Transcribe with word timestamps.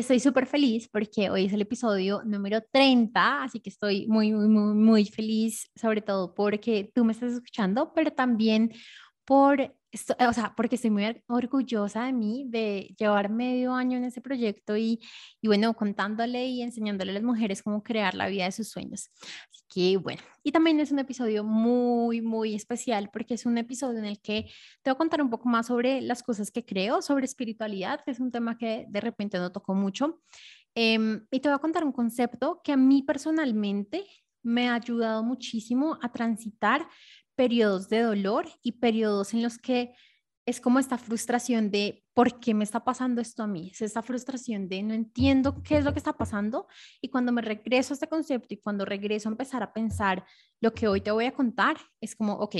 estoy 0.00 0.20
súper 0.20 0.46
feliz 0.46 0.88
porque 0.88 1.30
hoy 1.30 1.44
es 1.44 1.52
el 1.52 1.60
episodio 1.60 2.22
número 2.24 2.60
30, 2.72 3.44
así 3.44 3.60
que 3.60 3.70
estoy 3.70 4.06
muy, 4.08 4.32
muy, 4.32 4.48
muy, 4.48 4.74
muy 4.74 5.04
feliz, 5.04 5.70
sobre 5.76 6.02
todo 6.02 6.34
porque 6.34 6.90
tú 6.94 7.04
me 7.04 7.12
estás 7.12 7.32
escuchando, 7.32 7.92
pero 7.94 8.10
también 8.10 8.72
por 9.30 9.72
o 10.28 10.32
sea, 10.32 10.54
porque 10.56 10.74
estoy 10.74 10.90
muy 10.90 11.04
orgullosa 11.28 12.04
de 12.04 12.12
mí, 12.12 12.46
de 12.48 12.94
llevar 12.98 13.30
medio 13.30 13.74
año 13.74 13.96
en 13.96 14.04
ese 14.04 14.20
proyecto 14.20 14.76
y, 14.76 15.00
y, 15.40 15.46
bueno, 15.46 15.72
contándole 15.74 16.46
y 16.46 16.62
enseñándole 16.62 17.12
a 17.12 17.14
las 17.14 17.22
mujeres 17.22 17.62
cómo 17.62 17.84
crear 17.84 18.14
la 18.16 18.26
vida 18.26 18.46
de 18.46 18.52
sus 18.52 18.68
sueños. 18.68 19.10
Así 19.52 19.62
que 19.68 19.96
bueno, 19.98 20.20
y 20.42 20.50
también 20.50 20.80
es 20.80 20.90
un 20.90 20.98
episodio 20.98 21.44
muy, 21.44 22.20
muy 22.20 22.56
especial 22.56 23.08
porque 23.12 23.34
es 23.34 23.46
un 23.46 23.56
episodio 23.56 24.00
en 24.00 24.04
el 24.04 24.20
que 24.20 24.50
te 24.82 24.90
voy 24.90 24.94
a 24.94 24.98
contar 24.98 25.22
un 25.22 25.30
poco 25.30 25.48
más 25.48 25.68
sobre 25.68 26.00
las 26.00 26.24
cosas 26.24 26.50
que 26.50 26.64
creo, 26.64 27.00
sobre 27.00 27.24
espiritualidad, 27.24 28.00
que 28.04 28.10
es 28.10 28.18
un 28.18 28.32
tema 28.32 28.58
que 28.58 28.86
de 28.88 29.00
repente 29.00 29.38
no 29.38 29.52
tocó 29.52 29.74
mucho. 29.74 30.20
Em, 30.74 31.24
y 31.30 31.38
te 31.38 31.48
voy 31.48 31.56
a 31.56 31.60
contar 31.60 31.84
un 31.84 31.92
concepto 31.92 32.60
que 32.64 32.72
a 32.72 32.76
mí 32.76 33.02
personalmente 33.04 34.04
me 34.42 34.68
ha 34.68 34.74
ayudado 34.74 35.22
muchísimo 35.22 35.98
a 36.02 36.10
transitar 36.12 36.88
periodos 37.40 37.88
de 37.88 38.02
dolor 38.02 38.46
y 38.62 38.72
periodos 38.72 39.32
en 39.32 39.42
los 39.42 39.56
que 39.56 39.94
es 40.44 40.60
como 40.60 40.78
esta 40.78 40.98
frustración 40.98 41.70
de 41.70 42.04
por 42.12 42.38
qué 42.38 42.52
me 42.52 42.64
está 42.64 42.84
pasando 42.84 43.22
esto 43.22 43.42
a 43.42 43.46
mí, 43.46 43.70
es 43.72 43.80
esta 43.80 44.02
frustración 44.02 44.68
de 44.68 44.82
no 44.82 44.92
entiendo 44.92 45.62
qué 45.62 45.78
es 45.78 45.84
lo 45.86 45.94
que 45.94 46.00
está 46.00 46.12
pasando. 46.12 46.68
Y 47.00 47.08
cuando 47.08 47.32
me 47.32 47.40
regreso 47.40 47.94
a 47.94 47.96
este 47.96 48.08
concepto 48.08 48.52
y 48.52 48.58
cuando 48.58 48.84
regreso 48.84 49.30
a 49.30 49.32
empezar 49.32 49.62
a 49.62 49.72
pensar 49.72 50.22
lo 50.60 50.74
que 50.74 50.86
hoy 50.86 51.00
te 51.00 51.12
voy 51.12 51.24
a 51.24 51.32
contar, 51.32 51.78
es 52.02 52.14
como, 52.14 52.34
ok, 52.34 52.56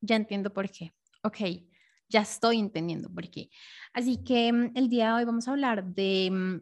ya 0.00 0.14
entiendo 0.14 0.52
por 0.52 0.70
qué, 0.70 0.94
ok, 1.24 1.38
ya 2.08 2.20
estoy 2.20 2.60
entendiendo 2.60 3.12
por 3.12 3.28
qué. 3.28 3.50
Así 3.92 4.22
que 4.22 4.52
mm, 4.52 4.76
el 4.76 4.88
día 4.88 5.08
de 5.08 5.12
hoy 5.14 5.24
vamos 5.24 5.48
a 5.48 5.50
hablar 5.50 5.86
de, 5.86 6.30
mm, 6.30 6.60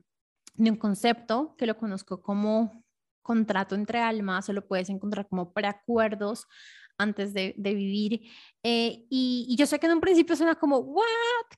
de 0.55 0.71
un 0.71 0.77
concepto 0.79 1.55
que 1.59 1.67
lo 1.67 1.77
conozco 1.77 2.23
como 2.23 2.83
contrato 3.21 3.75
entre 3.75 4.01
almas 4.01 4.49
o 4.49 4.53
lo 4.55 4.67
puedes 4.67 4.89
encontrar 4.89 5.29
como 5.29 5.53
preacuerdos 5.53 6.47
antes 6.99 7.35
de, 7.35 7.55
vivir. 7.57 8.21
Eh, 8.63 9.05
y, 9.11 9.55
yo 9.59 9.67
sé 9.67 9.79
que 9.79 9.87
en 9.87 9.93
un 9.93 10.01
principio 10.01 10.37
suena 10.37 10.55
como, 10.55 10.79
¿what? 10.79 11.05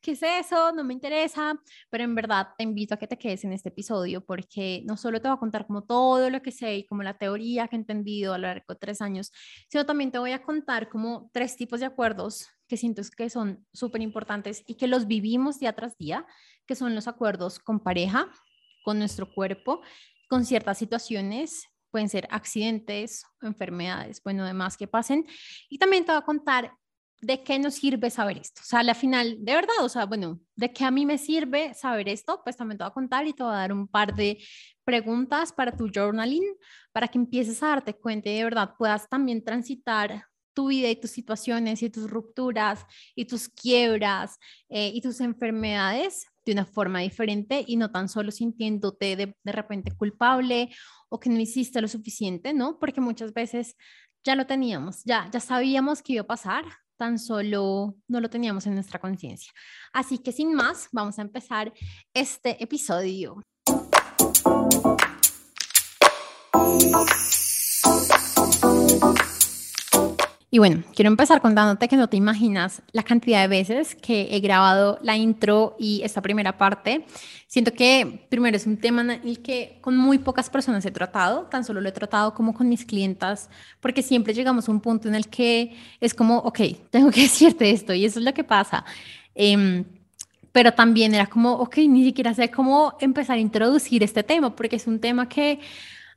¿Qué 0.01 0.13
es 0.13 0.23
eso? 0.23 0.73
No 0.73 0.85
me 0.85 0.95
interesa, 0.95 1.59
pero 1.91 2.05
en 2.05 2.15
verdad 2.15 2.49
te 2.57 2.65
invito 2.65 2.95
a 2.95 2.97
que 2.97 3.07
te 3.07 3.19
quedes 3.19 3.45
en 3.45 3.53
este 3.53 3.69
episodio 3.69 4.25
porque 4.25 4.83
no 4.87 4.97
solo 4.97 5.21
te 5.21 5.29
voy 5.29 5.37
a 5.37 5.41
contar 5.41 5.67
como 5.67 5.85
todo 5.85 6.31
lo 6.31 6.43
que 6.43 6.51
sé 6.51 6.77
y 6.77 6.87
como 6.87 7.03
la 7.03 7.19
teoría 7.19 7.69
que 7.69 7.77
he 7.77 7.79
entendido 7.79 8.35
a 8.35 8.39
lo 8.39 8.49
largo 8.49 8.65
de 8.69 8.77
tres 8.77 9.01
años, 9.01 9.33
sino 9.69 9.85
también 9.87 10.11
te 10.11 10.19
voy 10.19 10.33
a 10.33 10.43
contar 10.43 10.89
como 10.89 11.31
tres 11.33 11.57
tipos 11.57 11.81
de 11.81 11.87
acuerdos 11.87 12.49
que 12.69 12.77
siento 12.77 13.03
que 13.17 13.29
son 13.29 13.67
súper 13.73 14.01
importantes 14.01 14.63
y 14.67 14.77
que 14.77 14.89
los 14.89 15.07
vivimos 15.07 15.61
día 15.61 15.75
tras 15.75 15.97
día, 15.99 16.27
que 16.67 16.75
son 16.75 16.95
los 16.95 17.09
acuerdos 17.09 17.59
con 17.59 17.81
pareja, 17.81 18.31
con 18.85 18.99
nuestro 18.99 19.33
cuerpo, 19.33 19.83
con 20.29 20.45
ciertas 20.45 20.79
situaciones 20.79 21.69
pueden 21.95 22.09
ser 22.09 22.27
accidentes, 22.33 23.25
enfermedades, 23.41 24.21
bueno, 24.25 24.43
además 24.43 24.77
que 24.77 24.89
pasen. 24.89 25.25
Y 25.69 25.79
también 25.79 26.05
te 26.05 26.11
voy 26.11 26.21
a 26.21 26.25
contar 26.25 26.73
de 27.21 27.45
qué 27.45 27.57
nos 27.61 27.77
sirve 27.77 28.11
saber 28.11 28.37
esto. 28.39 28.63
O 28.65 28.67
sea, 28.67 28.81
al 28.81 28.93
final, 28.97 29.37
de 29.39 29.55
verdad, 29.55 29.77
o 29.81 29.89
sea, 29.89 30.05
bueno, 30.05 30.41
de 30.57 30.73
qué 30.73 30.85
a 30.85 30.91
mí 30.91 31.07
me 31.07 31.19
sirve 31.19 31.73
saber 31.73 32.09
esto, 32.09 32.41
pues 32.43 32.57
también 32.57 32.79
te 32.79 32.83
voy 32.83 32.91
a 32.91 32.95
contar 32.95 33.29
y 33.29 33.33
te 33.33 33.45
voy 33.45 33.53
a 33.53 33.59
dar 33.59 33.73
un 33.73 33.87
par 33.87 34.13
de 34.13 34.43
preguntas 34.83 35.53
para 35.53 35.71
tu 35.71 35.89
journaling, 35.89 36.43
para 36.91 37.07
que 37.07 37.17
empieces 37.17 37.63
a 37.63 37.69
darte 37.69 37.95
cuenta 37.95 38.29
y 38.29 38.39
de 38.39 38.43
verdad 38.43 38.75
puedas 38.77 39.09
también 39.09 39.45
transitar 39.45 40.27
tu 40.53 40.71
vida 40.71 40.91
y 40.91 40.97
tus 40.97 41.13
situaciones 41.13 41.81
y 41.81 41.91
tus 41.91 42.11
rupturas 42.11 42.85
y 43.15 43.27
tus 43.27 43.49
quiebras 43.49 44.37
eh, 44.69 44.91
y 44.93 45.01
tus 45.01 45.21
enfermedades 45.21 46.27
de 46.45 46.53
una 46.53 46.65
forma 46.67 47.01
diferente 47.01 47.65
y 47.67 47.77
no 47.77 47.91
tan 47.91 48.09
solo 48.09 48.31
sintiéndote 48.31 49.17
de, 49.17 49.37
de 49.43 49.53
repente 49.53 49.93
culpable 49.93 50.71
o 51.09 51.19
que 51.19 51.31
no 51.31 51.41
hiciste 51.41 51.81
lo 51.81 51.89
suficiente, 51.89 52.53
¿no? 52.53 52.79
Porque 52.79 53.01
muchas 53.01 53.33
veces 53.33 53.77
ya 54.25 54.35
lo 54.35 54.47
teníamos, 54.47 55.05
ya, 55.05 55.29
ya 55.31 55.41
sabíamos 55.41 56.03
que 56.03 56.15
iba 56.15 56.23
a 56.23 56.27
pasar, 56.27 56.65
tan 56.97 57.19
solo 57.19 57.97
no 58.09 58.21
lo 58.21 58.31
teníamos 58.31 58.67
en 58.67 58.75
nuestra 58.75 58.99
conciencia. 58.99 59.53
Así 59.93 60.19
que 60.19 60.33
sin 60.33 60.55
más, 60.55 60.89
vamos 60.93 61.19
a 61.19 61.23
empezar 61.23 61.73
este 62.13 62.63
episodio. 62.63 63.43
Y 70.55 70.59
bueno, 70.59 70.85
quiero 70.95 71.09
empezar 71.09 71.41
contándote 71.41 71.89
que 71.89 71.97
no 71.97 72.09
te 72.09 72.17
imaginas 72.17 72.81
la 72.93 73.03
cantidad 73.03 73.41
de 73.41 73.49
veces 73.49 73.97
que 73.97 74.29
he 74.31 74.39
grabado 74.39 75.01
la 75.03 75.17
intro 75.17 75.75
y 75.81 76.03
esta 76.05 76.23
primera 76.23 76.59
parte. 76.59 77.07
Siento 77.49 77.73
que 77.73 78.25
primero 78.29 78.57
es 78.57 78.65
un 78.65 78.77
tema 78.77 79.01
en 79.01 79.11
el 79.11 79.43
que 79.43 79.79
con 79.81 79.97
muy 79.97 80.19
pocas 80.19 80.49
personas 80.51 80.87
he 80.87 80.93
tratado, 80.93 81.47
tan 81.47 81.65
solo 81.65 81.81
lo 81.81 81.89
he 81.89 81.93
tratado 81.93 82.35
como 82.35 82.55
con 82.55 82.69
mis 82.69 82.85
clientas, 82.85 83.51
porque 83.81 84.01
siempre 84.01 84.33
llegamos 84.33 84.69
a 84.69 84.71
un 84.71 84.79
punto 84.79 85.09
en 85.09 85.17
el 85.17 85.27
que 85.27 85.77
es 86.01 86.15
como, 86.15 86.39
ok, 86.39 86.61
tengo 86.91 87.11
que 87.11 87.23
decirte 87.23 87.71
esto 87.71 87.93
y 87.93 88.05
eso 88.05 88.21
es 88.21 88.25
lo 88.25 88.33
que 88.33 88.45
pasa. 88.45 88.85
Em, 89.35 89.85
pero 90.53 90.73
también 90.73 91.17
era 91.17 91.27
como, 91.27 91.55
ok, 91.55 91.79
ni 91.79 92.05
siquiera 92.05 92.33
sé 92.33 92.53
cómo 92.53 92.97
empezar 93.01 93.39
a 93.39 93.41
introducir 93.41 94.05
este 94.05 94.23
tema, 94.23 94.55
porque 94.55 94.77
es 94.77 94.87
un 94.87 95.01
tema 95.01 95.29
que 95.29 95.59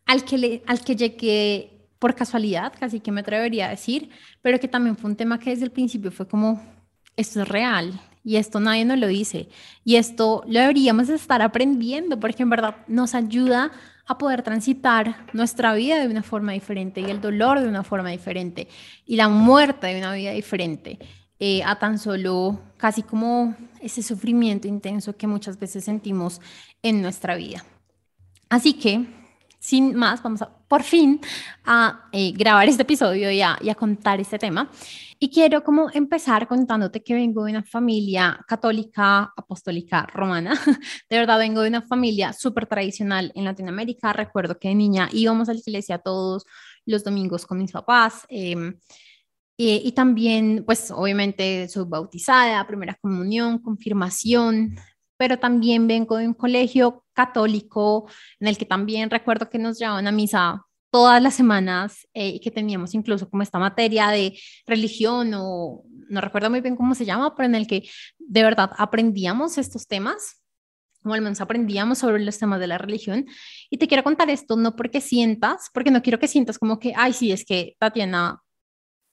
al 0.05 0.23
que, 0.23 0.37
le, 0.37 0.63
al 0.67 0.81
que 0.81 0.95
llegué 0.95 1.76
por 1.99 2.15
casualidad, 2.15 2.73
casi 2.79 2.99
que 2.99 3.11
me 3.11 3.21
atrevería 3.21 3.67
a 3.67 3.69
decir, 3.69 4.09
pero 4.41 4.59
que 4.59 4.67
también 4.67 4.97
fue 4.97 5.09
un 5.09 5.15
tema 5.15 5.39
que 5.39 5.49
desde 5.49 5.65
el 5.65 5.71
principio 5.71 6.11
fue 6.11 6.27
como, 6.27 6.61
esto 7.15 7.41
es 7.41 7.47
real 7.47 7.99
y 8.23 8.35
esto 8.35 8.59
nadie 8.59 8.85
nos 8.85 8.99
lo 8.99 9.07
dice 9.07 9.49
y 9.83 9.95
esto 9.95 10.43
lo 10.47 10.59
deberíamos 10.59 11.09
estar 11.09 11.41
aprendiendo 11.41 12.19
porque 12.19 12.43
en 12.43 12.49
verdad 12.49 12.75
nos 12.87 13.15
ayuda 13.15 13.71
a 14.05 14.17
poder 14.17 14.41
transitar 14.43 15.25
nuestra 15.33 15.73
vida 15.73 15.99
de 15.99 16.07
una 16.07 16.23
forma 16.23 16.53
diferente 16.53 17.01
y 17.01 17.05
el 17.05 17.21
dolor 17.21 17.59
de 17.59 17.67
una 17.67 17.83
forma 17.83 18.09
diferente 18.09 18.67
y 19.05 19.15
la 19.15 19.29
muerte 19.29 19.87
de 19.87 19.97
una 19.97 20.13
vida 20.13 20.31
diferente. 20.31 20.99
Eh, 21.39 21.61
a 21.63 21.77
tan 21.77 21.99
solo 21.99 22.59
casi 22.77 23.03
como 23.03 23.55
ese 23.79 24.01
sufrimiento 24.01 24.67
intenso 24.67 25.15
que 25.15 25.27
muchas 25.27 25.59
veces 25.59 25.83
sentimos 25.83 26.41
en 26.81 26.99
nuestra 26.99 27.35
vida. 27.35 27.63
Así 28.49 28.73
que 28.73 29.05
sin 29.67 29.95
más, 29.95 30.23
vamos 30.23 30.41
a 30.41 30.49
por 30.69 30.81
fin 30.81 31.19
a 31.65 32.07
eh, 32.13 32.31
grabar 32.31 32.69
este 32.69 32.83
episodio 32.83 33.29
y 33.29 33.41
a, 33.41 33.57
y 33.61 33.67
a, 33.67 33.75
contar 33.75 34.21
este 34.21 34.39
tema. 34.39 34.71
Y 35.19 35.29
quiero 35.29 35.61
como 35.61 35.89
empezar 35.93 36.47
contándote 36.47 37.03
que 37.03 37.13
vengo 37.13 37.43
de 37.43 37.51
una 37.51 37.63
familia 37.63 38.39
católica, 38.47 39.33
apostólica, 39.35 40.05
romana. 40.13 40.53
De 41.09 41.17
verdad, 41.17 41.37
vengo 41.37 41.61
de 41.63 41.67
una 41.67 41.81
familia 41.81 42.31
súper 42.31 42.65
tradicional 42.65 43.33
en 43.35 43.43
Latinoamérica. 43.43 44.13
Recuerdo 44.13 44.57
que 44.57 44.69
de 44.69 44.75
niña 44.75 45.09
íbamos 45.11 45.49
a 45.49 45.53
la 45.53 45.59
iglesia 45.59 45.97
todos 45.97 46.45
los 46.85 47.03
domingos 47.03 47.45
con 47.45 47.57
mis 47.57 47.73
papás. 47.73 48.25
Em, 48.29 48.79
y, 49.57 49.81
y, 49.83 49.91
también, 49.91 50.63
pues 50.65 50.91
obviamente 50.91 51.67
soy 51.67 51.83
bautizada, 51.87 52.65
primera 52.67 52.95
comunión, 53.01 53.59
confirmación, 53.59 54.77
pero 55.17 55.39
también 55.39 55.87
vengo 55.87 56.17
de 56.17 56.27
un 56.27 56.33
colegio 56.33 57.05
católico 57.13 58.09
en 58.39 58.47
el 58.47 58.57
que 58.57 58.65
también 58.65 59.09
recuerdo 59.09 59.49
que 59.49 59.59
nos 59.59 59.79
llevaban 59.79 60.07
a 60.07 60.11
misa 60.11 60.63
todas 60.91 61.21
las 61.21 61.35
semanas 61.35 62.07
eh, 62.13 62.29
y 62.29 62.39
que 62.39 62.51
teníamos 62.51 62.93
incluso 62.93 63.29
como 63.29 63.43
esta 63.43 63.59
materia 63.59 64.07
de 64.09 64.39
religión 64.65 65.33
o 65.35 65.83
no 66.09 66.21
recuerdo 66.21 66.49
muy 66.49 66.61
bien 66.61 66.75
cómo 66.75 66.95
se 66.95 67.05
llama, 67.05 67.35
pero 67.35 67.47
en 67.47 67.55
el 67.55 67.67
que 67.67 67.89
de 68.17 68.43
verdad 68.43 68.71
aprendíamos 68.77 69.57
estos 69.57 69.87
temas, 69.87 70.41
o 71.03 71.13
al 71.13 71.21
menos 71.21 71.41
aprendíamos 71.41 71.99
sobre 71.99 72.23
los 72.23 72.37
temas 72.37 72.59
de 72.59 72.67
la 72.67 72.77
religión. 72.77 73.25
Y 73.69 73.77
te 73.77 73.87
quiero 73.87 74.03
contar 74.03 74.29
esto 74.29 74.55
no 74.55 74.75
porque 74.75 75.01
sientas, 75.01 75.69
porque 75.73 75.91
no 75.91 76.01
quiero 76.01 76.19
que 76.19 76.27
sientas 76.27 76.57
como 76.57 76.79
que, 76.79 76.93
ay, 76.95 77.13
sí, 77.13 77.31
es 77.31 77.45
que 77.45 77.75
Tatiana 77.79 78.41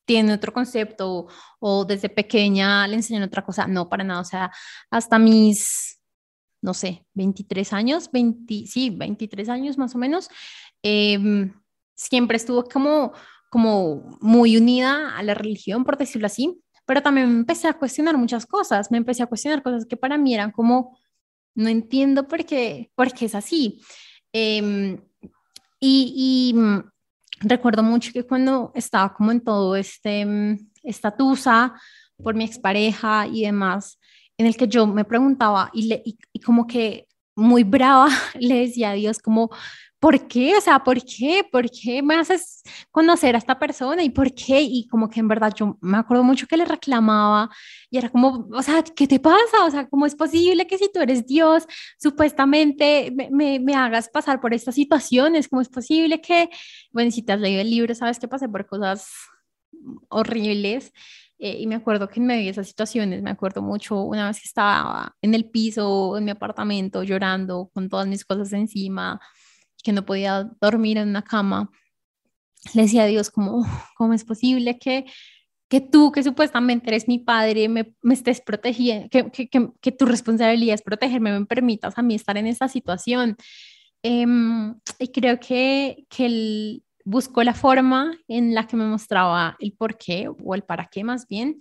tiene 0.04 0.34
otro 0.34 0.52
concepto 0.52 1.26
o 1.60 1.84
desde 1.84 2.08
pequeña 2.08 2.86
le 2.86 2.96
enseñan 2.96 3.22
otra 3.22 3.44
cosa. 3.44 3.66
No, 3.66 3.88
para 3.88 4.04
nada. 4.04 4.20
O 4.20 4.24
sea, 4.24 4.50
hasta 4.90 5.18
mis, 5.18 6.00
no 6.62 6.74
sé, 6.74 7.06
23 7.14 7.72
años, 7.72 8.10
20, 8.12 8.66
sí, 8.66 8.90
23 8.90 9.48
años 9.48 9.78
más 9.78 9.94
o 9.94 9.98
menos, 9.98 10.28
em, 10.82 11.52
siempre 11.94 12.36
estuvo 12.36 12.64
como, 12.64 13.12
como 13.50 14.18
muy 14.20 14.56
unida 14.56 15.16
a 15.16 15.22
la 15.22 15.34
religión, 15.34 15.84
por 15.84 15.96
decirlo 15.96 16.26
así. 16.26 16.60
Pero 16.86 17.02
también 17.02 17.32
me 17.32 17.38
empecé 17.38 17.68
a 17.68 17.78
cuestionar 17.78 18.16
muchas 18.18 18.46
cosas. 18.46 18.90
Me 18.90 18.98
empecé 18.98 19.22
a 19.22 19.26
cuestionar 19.26 19.62
cosas 19.62 19.86
que 19.86 19.96
para 19.96 20.18
mí 20.18 20.34
eran 20.34 20.50
como, 20.50 20.98
no 21.54 21.68
entiendo 21.68 22.28
por 22.28 22.44
qué, 22.44 22.90
por 22.94 23.12
qué 23.12 23.26
es 23.26 23.34
así. 23.34 23.80
Em, 24.32 25.00
y, 25.80 26.52
y 26.52 26.54
recuerdo 27.44 27.82
mucho 27.82 28.12
que 28.12 28.24
cuando 28.24 28.72
estaba 28.74 29.12
como 29.14 29.32
en 29.32 29.40
todo 29.40 29.76
este, 29.76 30.24
mm, 30.24 30.70
esta 30.82 31.16
tusa 31.16 31.74
por 32.22 32.34
mi 32.34 32.44
expareja 32.44 33.26
y 33.26 33.42
demás, 33.42 33.98
en 34.36 34.46
el 34.46 34.56
que 34.56 34.68
yo 34.68 34.86
me 34.86 35.04
preguntaba 35.04 35.70
y, 35.72 35.88
le, 35.88 36.02
y, 36.04 36.40
como 36.40 36.66
que 36.66 37.06
muy 37.36 37.64
brava 37.64 38.08
le 38.38 38.66
decía 38.66 38.90
a 38.90 38.94
Dios 38.94 39.18
como, 39.18 39.50
¿por 40.04 40.28
qué? 40.28 40.54
O 40.54 40.60
sea, 40.60 40.84
¿por 40.84 41.02
qué? 41.02 41.48
¿Por 41.50 41.70
qué 41.70 42.02
me 42.02 42.14
haces 42.14 42.62
conocer 42.90 43.34
a 43.36 43.38
esta 43.38 43.58
persona? 43.58 44.02
¿Y 44.02 44.10
por 44.10 44.34
qué? 44.34 44.60
Y 44.60 44.86
como 44.86 45.08
que 45.08 45.18
en 45.20 45.28
verdad 45.28 45.54
yo 45.56 45.78
me 45.80 45.96
acuerdo 45.96 46.22
mucho 46.22 46.46
que 46.46 46.58
le 46.58 46.66
reclamaba 46.66 47.48
y 47.88 47.96
era 47.96 48.10
como, 48.10 48.46
o 48.52 48.62
sea, 48.62 48.84
¿qué 48.84 49.06
te 49.06 49.18
pasa? 49.18 49.64
O 49.66 49.70
sea, 49.70 49.88
¿cómo 49.88 50.04
es 50.04 50.14
posible 50.14 50.66
que 50.66 50.76
si 50.76 50.90
tú 50.92 51.00
eres 51.00 51.26
Dios, 51.26 51.66
supuestamente 51.98 53.14
me, 53.30 53.58
me, 53.58 53.74
hagas 53.74 54.10
pasar 54.10 54.42
por 54.42 54.52
estas 54.52 54.74
situaciones? 54.74 55.48
¿Cómo 55.48 55.62
es 55.62 55.70
posible 55.70 56.20
que, 56.20 56.50
bueno, 56.92 57.10
si 57.10 57.22
te 57.22 57.32
has 57.32 57.40
leído 57.40 57.62
el 57.62 57.70
libro, 57.70 57.94
sabes 57.94 58.18
que 58.18 58.28
pasé 58.28 58.46
por 58.46 58.66
cosas 58.66 59.08
horribles? 60.10 60.92
Eh, 61.38 61.56
y 61.60 61.66
me 61.66 61.76
acuerdo 61.76 62.08
que 62.10 62.20
en 62.20 62.26
medio 62.26 62.44
de 62.44 62.50
esas 62.50 62.68
situaciones, 62.68 63.22
me 63.22 63.30
acuerdo 63.30 63.62
mucho 63.62 64.02
una 64.02 64.26
vez 64.28 64.38
que 64.38 64.48
estaba 64.48 65.16
en 65.22 65.34
el 65.34 65.48
piso, 65.50 66.18
en 66.18 66.26
mi 66.26 66.30
apartamento, 66.30 67.02
llorando 67.02 67.70
con 67.72 67.88
todas 67.88 68.06
mis 68.06 68.24
cosas 68.24 68.52
encima, 68.52 69.18
que 69.84 69.92
no 69.92 70.04
podía 70.04 70.50
dormir 70.60 70.98
en 70.98 71.10
una 71.10 71.22
cama, 71.22 71.70
le 72.72 72.82
decía 72.82 73.04
a 73.04 73.06
Dios 73.06 73.30
como, 73.30 73.64
¿cómo 73.96 74.14
es 74.14 74.24
posible 74.24 74.78
que, 74.78 75.04
que 75.68 75.80
tú, 75.80 76.10
que 76.10 76.22
supuestamente 76.22 76.88
eres 76.88 77.06
mi 77.06 77.18
padre, 77.18 77.68
me, 77.68 77.94
me 78.02 78.14
estés 78.14 78.40
protegiendo, 78.40 79.08
que, 79.10 79.30
que, 79.30 79.48
que, 79.80 79.92
tu 79.92 80.06
responsabilidad 80.06 80.74
es 80.74 80.82
protegerme, 80.82 81.38
me 81.38 81.46
permitas 81.46 81.96
a 81.96 82.02
mí 82.02 82.14
estar 82.14 82.36
en 82.36 82.46
esta 82.46 82.68
situación? 82.68 83.36
Em, 84.02 84.74
y 84.98 85.08
creo 85.08 85.38
que, 85.38 86.06
que 86.08 86.26
él 86.26 86.84
buscó 87.04 87.42
la 87.42 87.54
forma 87.54 88.16
en 88.28 88.54
la 88.54 88.66
que 88.66 88.76
me 88.76 88.86
mostraba 88.86 89.56
el 89.60 89.72
por 89.72 89.96
qué 89.96 90.28
o 90.28 90.54
el 90.54 90.62
para 90.62 90.86
qué 90.86 91.04
más 91.04 91.28
bien. 91.28 91.58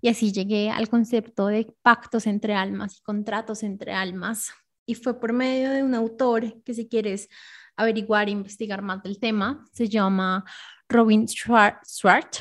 Y 0.00 0.08
así 0.08 0.32
llegué 0.32 0.70
al 0.70 0.88
concepto 0.88 1.46
de 1.46 1.72
pactos 1.82 2.26
entre 2.26 2.54
almas 2.54 2.98
y 2.98 3.02
contratos 3.02 3.62
entre 3.62 3.92
almas. 3.92 4.50
Y 4.86 4.94
fue 4.94 5.18
por 5.18 5.32
medio 5.32 5.70
de 5.70 5.82
un 5.82 5.94
autor 5.94 6.62
que 6.62 6.74
si 6.74 6.88
quieres 6.88 7.28
averiguar 7.76 8.28
e 8.28 8.32
investigar 8.32 8.82
más 8.82 9.02
del 9.02 9.18
tema. 9.18 9.64
Se 9.72 9.88
llama 9.88 10.44
Robin 10.88 11.26
Swart. 11.28 12.36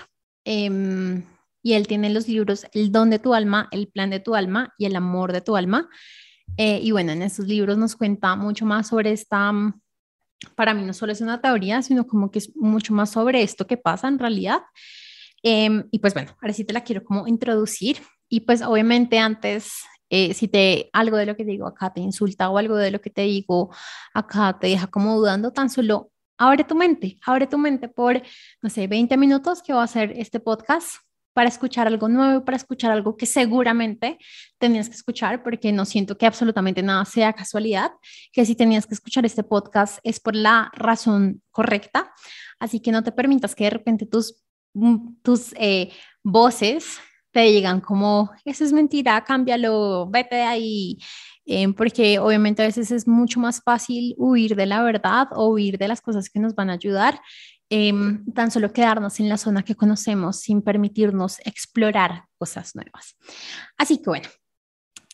Em, 0.46 1.24
y 1.62 1.74
él 1.74 1.88
tiene 1.88 2.10
los 2.10 2.28
libros 2.28 2.66
El 2.74 2.92
don 2.92 3.10
de 3.10 3.20
tu 3.20 3.34
alma, 3.34 3.70
El 3.72 3.88
plan 3.88 4.10
de 4.10 4.20
tu 4.20 4.36
alma 4.36 4.74
y 4.78 4.86
El 4.86 4.96
amor 4.96 5.32
de 5.32 5.42
tu 5.42 5.56
alma. 5.56 5.90
Eh, 6.58 6.80
y 6.82 6.92
bueno, 6.92 7.12
en 7.12 7.22
esos 7.22 7.48
libros 7.48 7.78
nos 7.78 7.96
cuenta 7.96 8.36
mucho 8.36 8.66
más 8.66 8.90
sobre 8.90 9.12
esta, 9.12 9.52
mm, 9.52 9.82
para 10.56 10.74
mí 10.74 10.84
no 10.84 10.94
solo 10.94 11.14
es 11.14 11.22
una 11.22 11.42
teoría, 11.42 11.82
sino 11.82 12.06
como 12.06 12.30
que 12.30 12.40
es 12.40 12.56
mucho 12.56 12.94
más 12.94 13.12
sobre 13.12 13.42
esto 13.42 13.66
que 13.66 13.78
pasa 13.78 14.08
en 14.08 14.20
realidad. 14.20 14.62
Em, 15.42 15.88
y 15.92 16.00
pues 16.00 16.14
bueno, 16.14 16.36
ahora 16.42 16.54
sí 16.54 16.64
te 16.66 16.74
la 16.74 16.84
quiero 16.84 17.04
como 17.04 17.28
introducir. 17.28 17.98
Y 18.30 18.42
pues 18.42 18.62
obviamente 18.62 19.20
antes 19.20 19.72
eh, 20.16 20.36
si 20.36 20.48
te 20.48 20.92
algo 20.94 21.18
de 21.18 21.26
lo 21.26 21.36
que 21.36 21.44
digo 21.44 21.66
acá 21.66 21.92
te 21.92 22.00
insulta 22.00 22.48
o 22.52 22.60
algo 22.60 22.76
de 22.76 22.92
lo 22.92 23.02
que 23.02 23.10
te 23.10 23.24
digo 23.24 23.74
acá 24.14 24.60
te 24.60 24.68
deja 24.68 24.86
como 24.86 25.18
dudando, 25.18 25.52
tan 25.52 25.72
solo 25.72 26.12
abre 26.38 26.64
tu 26.64 26.76
mente, 26.76 27.18
abre 27.26 27.48
tu 27.48 27.58
mente 27.58 27.88
por, 27.88 28.22
no 28.62 28.70
sé, 28.70 28.86
20 28.86 29.18
minutos 29.18 29.64
que 29.64 29.74
va 29.74 29.82
a 29.82 29.88
ser 29.88 30.14
este 30.16 30.40
podcast 30.40 30.98
para 31.34 31.50
escuchar 31.50 31.88
algo 31.88 32.10
nuevo, 32.10 32.46
para 32.46 32.58
escuchar 32.58 32.92
algo 32.92 33.18
que 33.18 33.26
seguramente 33.26 34.20
tenías 34.60 34.88
que 34.88 34.94
escuchar, 34.94 35.42
porque 35.42 35.72
no 35.72 35.84
siento 35.84 36.16
que 36.16 36.28
absolutamente 36.28 36.84
nada 36.84 37.06
sea 37.06 37.34
casualidad, 37.34 37.92
que 38.32 38.46
si 38.46 38.56
tenías 38.56 38.86
que 38.86 38.94
escuchar 38.94 39.26
este 39.26 39.42
podcast 39.42 39.98
es 40.04 40.20
por 40.20 40.36
la 40.36 40.70
razón 40.76 41.42
correcta. 41.50 42.14
Así 42.60 42.80
que 42.82 42.92
no 42.92 43.02
te 43.02 43.12
permitas 43.12 43.56
que 43.56 43.64
de 43.64 43.72
repente 43.72 44.06
tus, 44.06 44.44
mm, 44.76 45.22
tus 45.24 45.56
eh, 45.58 45.92
voces 46.22 47.00
te 47.34 47.42
digan 47.42 47.82
como, 47.82 48.32
eso 48.46 48.64
es 48.64 48.72
mentira, 48.72 49.22
cámbialo, 49.24 50.08
vete 50.10 50.36
de 50.36 50.44
ahí, 50.44 51.00
eh, 51.46 51.68
porque 51.74 52.20
obviamente 52.20 52.62
a 52.62 52.68
veces 52.68 52.92
es 52.92 53.08
mucho 53.08 53.40
más 53.40 53.62
fácil 53.62 54.14
huir 54.18 54.56
de 54.56 54.68
la 54.68 54.84
verdad 54.84 55.28
o 55.32 55.50
huir 55.50 55.80
de 55.80 55.88
las 55.88 56.00
cosas 56.00 56.30
que 56.30 56.40
nos 56.40 56.54
van 56.54 56.70
a 56.70 56.74
ayudar, 56.74 57.20
em, 57.70 58.24
tan 58.34 58.52
solo 58.52 58.72
quedarnos 58.72 59.20
en 59.20 59.30
la 59.30 59.38
zona 59.38 59.64
que 59.64 59.74
conocemos 59.74 60.42
sin 60.42 60.62
permitirnos 60.62 61.40
explorar 61.44 62.26
cosas 62.38 62.76
nuevas. 62.76 63.18
Así 63.78 63.98
que 63.98 64.10
bueno, 64.12 64.30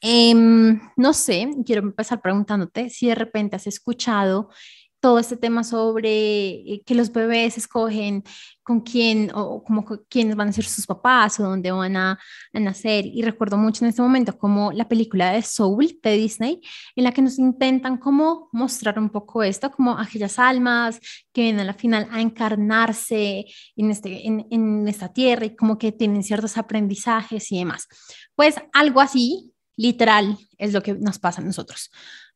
em, 0.01 0.77
no 0.97 1.13
sé, 1.13 1.49
quiero 1.65 1.83
empezar 1.83 2.21
preguntándote 2.21 2.89
si 2.89 3.07
de 3.07 3.15
repente 3.15 3.55
has 3.55 3.65
escuchado 3.65 4.49
todo 4.99 5.19
este 5.19 5.37
tema 5.37 5.63
sobre 5.63 6.49
eh, 6.49 6.83
que 6.85 6.95
los 6.95 7.11
bebés 7.11 7.57
escogen 7.57 8.23
con 8.63 8.81
quién 8.81 9.31
o 9.33 9.63
como 9.63 9.83
quiénes 10.09 10.35
van 10.35 10.49
a 10.49 10.53
ser 10.53 10.65
sus 10.65 10.85
papás 10.85 11.39
o 11.39 11.43
dónde 11.43 11.71
van 11.71 11.95
a, 11.95 12.19
nacer. 12.53 13.05
Y 13.05 13.23
recuerdo 13.23 13.57
mucho 13.57 13.83
en 13.83 13.89
este 13.89 14.01
momento 14.01 14.37
como 14.37 14.71
la 14.71 14.87
película 14.87 15.31
de 15.31 15.41
Soul 15.41 15.99
de 16.03 16.11
Disney, 16.11 16.61
en 16.95 17.03
la 17.03 17.11
que 17.11 17.21
nos 17.21 17.39
intentan 17.39 17.97
como 17.97 18.49
mostrar 18.51 18.99
un 18.99 19.09
poco 19.09 19.41
esto, 19.41 19.71
como 19.71 19.97
aquellas 19.97 20.37
almas 20.37 20.99
que 21.33 21.41
vienen 21.41 21.61
a 21.61 21.65
la 21.65 21.73
final 21.73 22.07
a 22.11 22.21
encarnarse 22.21 23.45
en, 23.75 23.89
este, 23.89 24.27
en, 24.27 24.45
en 24.51 24.87
esta 24.87 25.11
tierra 25.11 25.45
y 25.45 25.55
como 25.55 25.77
que 25.77 25.91
tienen 25.91 26.23
ciertos 26.23 26.57
aprendizajes 26.57 27.51
y 27.51 27.59
demás. 27.59 27.87
Pues 28.35 28.55
algo 28.73 29.01
así, 29.01 29.53
literal, 29.77 30.37
es 30.57 30.73
lo 30.73 30.83
que 30.83 30.93
nos 30.93 31.17
pasa 31.17 31.41
a 31.41 31.45
nosotros. 31.45 31.89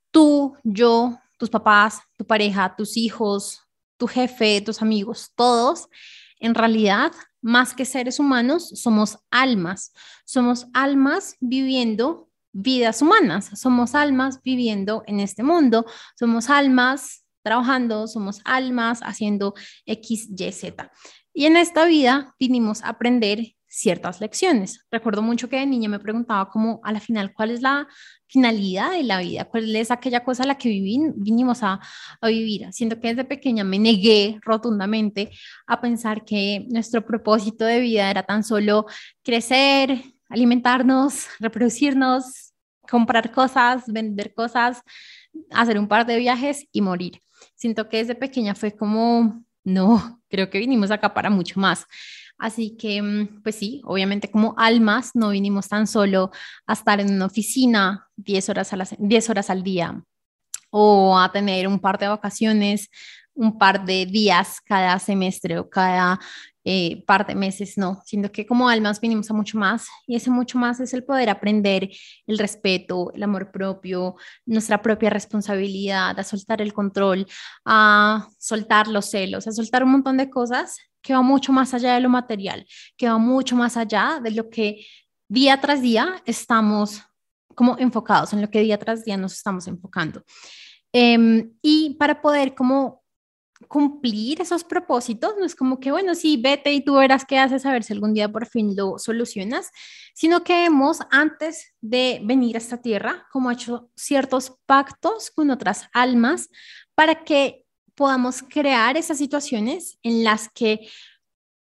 Tú, 0.09 0.55
yo, 0.63 1.19
tus 1.43 1.49
papás, 1.49 1.99
tu 2.17 2.25
pareja, 2.25 2.73
tus 2.73 2.95
hijos, 2.95 3.59
tu 3.97 4.07
jefe, 4.07 4.61
tus 4.61 4.81
amigos, 4.81 5.29
todos, 5.35 5.89
en 6.39 6.55
realidad, 6.55 7.11
más 7.41 7.73
que 7.73 7.83
seres 7.83 8.17
humanos, 8.17 8.69
somos 8.75 9.19
almas. 9.29 9.91
Somos 10.23 10.67
almas 10.73 11.35
viviendo 11.41 12.29
vidas 12.53 13.01
humanas, 13.01 13.59
somos 13.59 13.93
almas 13.93 14.39
viviendo 14.41 15.03
en 15.05 15.19
este 15.19 15.43
mundo, 15.43 15.85
somos 16.17 16.49
almas 16.49 17.25
trabajando, 17.43 18.07
somos 18.07 18.39
almas 18.45 19.01
haciendo 19.01 19.53
X, 19.85 20.29
Y, 20.29 20.51
Z. 20.53 20.93
Y 21.33 21.43
en 21.43 21.57
esta 21.57 21.83
vida 21.83 22.37
vinimos 22.39 22.81
a 22.83 22.89
aprender 22.89 23.53
ciertas 23.73 24.21
lecciones. 24.21 24.85
Recuerdo 24.91 25.23
mucho 25.23 25.49
que 25.49 25.57
de 25.57 25.65
niña 25.65 25.89
me 25.89 25.99
preguntaba 25.99 26.47
como 26.47 26.79
a 26.83 26.91
la 26.91 26.99
final, 26.99 27.33
¿cuál 27.33 27.49
es 27.49 27.63
la 27.63 27.87
finalidad 28.27 28.91
de 28.91 29.01
la 29.01 29.17
vida? 29.17 29.45
¿Cuál 29.45 29.75
es 29.75 29.89
aquella 29.89 30.23
cosa 30.23 30.43
a 30.43 30.45
la 30.45 30.59
que 30.59 30.69
vinimos 30.69 31.63
a, 31.63 31.79
a 32.21 32.27
vivir? 32.27 32.71
Siento 32.71 32.99
que 32.99 33.07
desde 33.07 33.25
pequeña 33.25 33.63
me 33.63 33.79
negué 33.79 34.37
rotundamente 34.43 35.31
a 35.65 35.81
pensar 35.81 36.23
que 36.23 36.67
nuestro 36.69 37.03
propósito 37.03 37.65
de 37.65 37.79
vida 37.79 38.11
era 38.11 38.21
tan 38.21 38.43
solo 38.43 38.85
crecer, 39.23 40.03
alimentarnos, 40.29 41.25
reproducirnos, 41.39 42.53
comprar 42.87 43.31
cosas, 43.31 43.85
vender 43.87 44.35
cosas, 44.35 44.83
hacer 45.49 45.79
un 45.79 45.87
par 45.87 46.05
de 46.05 46.17
viajes 46.17 46.67
y 46.71 46.81
morir. 46.81 47.23
Siento 47.55 47.89
que 47.89 47.97
desde 47.97 48.13
pequeña 48.13 48.53
fue 48.53 48.75
como, 48.75 49.43
no, 49.63 50.21
creo 50.29 50.51
que 50.51 50.59
vinimos 50.59 50.91
acá 50.91 51.11
para 51.11 51.31
mucho 51.31 51.59
más. 51.59 51.87
Así 52.37 52.75
que, 52.77 53.01
mm, 53.01 53.41
pues 53.43 53.55
sí, 53.55 53.81
obviamente 53.85 54.29
como 54.29 54.53
almas 54.57 55.11
no 55.13 55.29
vinimos 55.29 55.69
tan 55.69 55.87
solo 55.87 56.31
a 56.67 56.73
estar 56.73 56.99
en 56.99 57.13
una 57.13 57.27
oficina 57.27 58.09
10 58.17 58.49
horas, 58.49 58.73
a 58.73 58.77
10 58.99 59.29
horas 59.29 59.49
al 59.49 59.63
día 59.63 60.03
o 60.71 61.17
a 61.17 61.31
tener 61.31 61.67
un 61.67 61.79
par 61.79 61.99
de 61.99 62.07
vacaciones, 62.07 62.89
un 63.35 63.57
par 63.57 63.85
de 63.85 64.05
días 64.05 64.59
cada 64.61 64.99
semestre 64.99 65.59
o 65.59 65.69
cada 65.69 66.19
eh, 66.65 67.03
par 67.05 67.27
de 67.27 67.35
meses, 67.35 67.77
no, 67.77 68.01
sino 68.05 68.31
que 68.31 68.45
como 68.45 68.69
almas 68.69 69.01
vinimos 69.01 69.29
a 69.29 69.33
mucho 69.33 69.57
más 69.57 69.87
y 70.07 70.15
ese 70.15 70.29
mucho 70.29 70.57
más 70.57 70.79
es 70.79 70.93
el 70.93 71.03
poder 71.03 71.29
aprender 71.29 71.89
el 72.25 72.37
respeto, 72.37 73.11
el 73.13 73.23
amor 73.23 73.51
propio, 73.51 74.15
nuestra 74.45 74.81
propia 74.81 75.09
responsabilidad, 75.09 76.17
a 76.17 76.23
soltar 76.23 76.61
el 76.61 76.73
control, 76.73 77.27
a 77.65 78.27
soltar 78.39 78.87
los 78.87 79.09
celos, 79.09 79.47
a 79.47 79.51
soltar 79.51 79.83
un 79.83 79.91
montón 79.91 80.17
de 80.17 80.29
cosas 80.29 80.77
que 81.01 81.13
va 81.13 81.21
mucho 81.21 81.51
más 81.51 81.73
allá 81.73 81.95
de 81.95 81.99
lo 81.99 82.09
material, 82.09 82.65
que 82.95 83.09
va 83.09 83.17
mucho 83.17 83.55
más 83.55 83.75
allá 83.75 84.19
de 84.23 84.31
lo 84.31 84.49
que 84.49 84.85
día 85.27 85.59
tras 85.59 85.81
día 85.81 86.21
estamos 86.25 87.01
como 87.55 87.77
enfocados, 87.77 88.33
en 88.33 88.41
lo 88.41 88.49
que 88.49 88.61
día 88.61 88.79
tras 88.79 89.03
día 89.03 89.17
nos 89.17 89.33
estamos 89.33 89.67
enfocando. 89.67 90.23
Em, 90.93 91.51
y 91.61 91.95
para 91.95 92.21
poder 92.21 92.55
como 92.55 93.02
cumplir 93.67 94.41
esos 94.41 94.63
propósitos, 94.63 95.33
no 95.37 95.45
es 95.45 95.55
como 95.55 95.79
que, 95.79 95.91
bueno, 95.91 96.15
sí, 96.15 96.37
vete 96.37 96.73
y 96.73 96.83
tú 96.83 96.95
verás 96.95 97.25
qué 97.25 97.37
haces, 97.37 97.65
a 97.65 97.71
ver 97.71 97.83
si 97.83 97.93
algún 97.93 98.13
día 98.13 98.31
por 98.31 98.45
fin 98.45 98.75
lo 98.75 98.99
solucionas, 98.99 99.71
sino 100.13 100.43
que 100.43 100.65
hemos, 100.65 100.99
antes 101.11 101.73
de 101.81 102.21
venir 102.23 102.55
a 102.55 102.59
esta 102.59 102.81
tierra, 102.81 103.27
como 103.31 103.51
hecho 103.51 103.89
ciertos 103.95 104.57
pactos 104.65 105.31
con 105.31 105.49
otras 105.49 105.89
almas 105.93 106.49
para 106.95 107.23
que 107.23 107.65
podamos 107.95 108.43
crear 108.43 108.97
esas 108.97 109.17
situaciones 109.17 109.99
en 110.03 110.23
las 110.23 110.49
que 110.49 110.87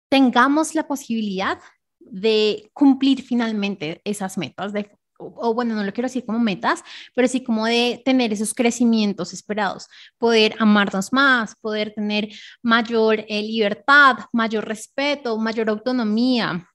tengamos 0.09 0.75
la 0.75 0.87
posibilidad 0.87 1.59
de 1.99 2.69
cumplir 2.73 3.21
finalmente 3.21 4.01
esas 4.03 4.37
metas, 4.37 4.71
de 4.73 4.91
o, 5.17 5.53
bueno, 5.53 5.75
no 5.75 5.83
lo 5.83 5.93
quiero 5.93 6.07
decir 6.07 6.25
como 6.25 6.39
metas, 6.39 6.83
pero 7.13 7.27
sí 7.27 7.43
como 7.43 7.65
de 7.65 8.01
tener 8.03 8.33
esos 8.33 8.53
crecimientos 8.53 9.33
esperados, 9.33 9.87
poder 10.17 10.55
amarnos 10.59 11.13
más, 11.13 11.55
poder 11.55 11.93
tener 11.93 12.29
mayor 12.61 13.25
eh, 13.27 13.41
libertad, 13.41 14.17
mayor 14.33 14.67
respeto, 14.67 15.37
mayor 15.37 15.69
autonomía. 15.69 16.69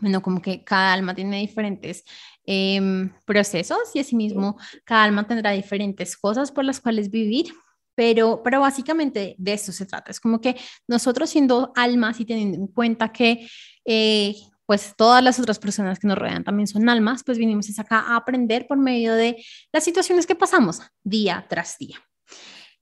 Bueno, 0.00 0.20
como 0.20 0.42
que 0.42 0.64
cada 0.64 0.92
alma 0.92 1.14
tiene 1.14 1.40
diferentes 1.40 2.04
em, 2.44 3.10
procesos 3.24 3.78
y 3.94 4.00
asimismo 4.00 4.58
cada 4.84 5.04
alma 5.04 5.26
tendrá 5.26 5.52
diferentes 5.52 6.16
cosas 6.16 6.52
por 6.52 6.64
las 6.64 6.80
cuales 6.80 7.10
vivir, 7.10 7.46
Pero, 7.94 8.42
pero 8.44 8.60
básicamente 8.60 9.34
de 9.38 9.52
eso 9.54 9.72
se 9.72 9.86
trata. 9.86 10.10
Es 10.10 10.20
como 10.20 10.40
que 10.40 10.56
nosotros 10.86 11.30
siendo 11.30 11.72
almas 11.74 12.20
y 12.20 12.24
teniendo 12.26 12.56
en 12.56 12.68
cuenta 12.68 13.10
que 13.10 13.48
eh, 13.84 14.36
pues 14.68 14.92
todas 14.94 15.24
las 15.24 15.40
otras 15.40 15.58
personas 15.58 15.98
que 15.98 16.06
nos 16.06 16.18
rodean 16.18 16.44
también 16.44 16.66
son 16.66 16.90
almas, 16.90 17.24
pues 17.24 17.38
vinimos 17.38 17.66
acá 17.78 18.00
a 18.00 18.16
aprender 18.16 18.66
por 18.66 18.76
medio 18.76 19.14
de 19.14 19.42
las 19.72 19.82
situaciones 19.82 20.26
que 20.26 20.34
pasamos 20.34 20.82
día 21.02 21.46
tras 21.48 21.78
día. 21.78 21.96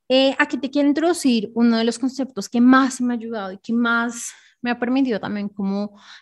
Eh, 0.09 0.35
aquí 0.37 0.59
te 0.59 0.69
quiero 0.69 0.89
introducir 0.89 1.53
uno 1.55 1.79
de 1.79 1.85
los 1.85 2.01
conceptos 2.01 2.49
que 2.49 2.61
más 2.61 3.01
me 3.01 3.15
ha 3.15 3.17
ayudado 3.17 3.53
y 3.53 3.59
que 3.59 3.73
más 3.73 4.33
me 4.63 4.73
ha 4.73 4.81
permitido 4.81 5.21
también 5.21 5.49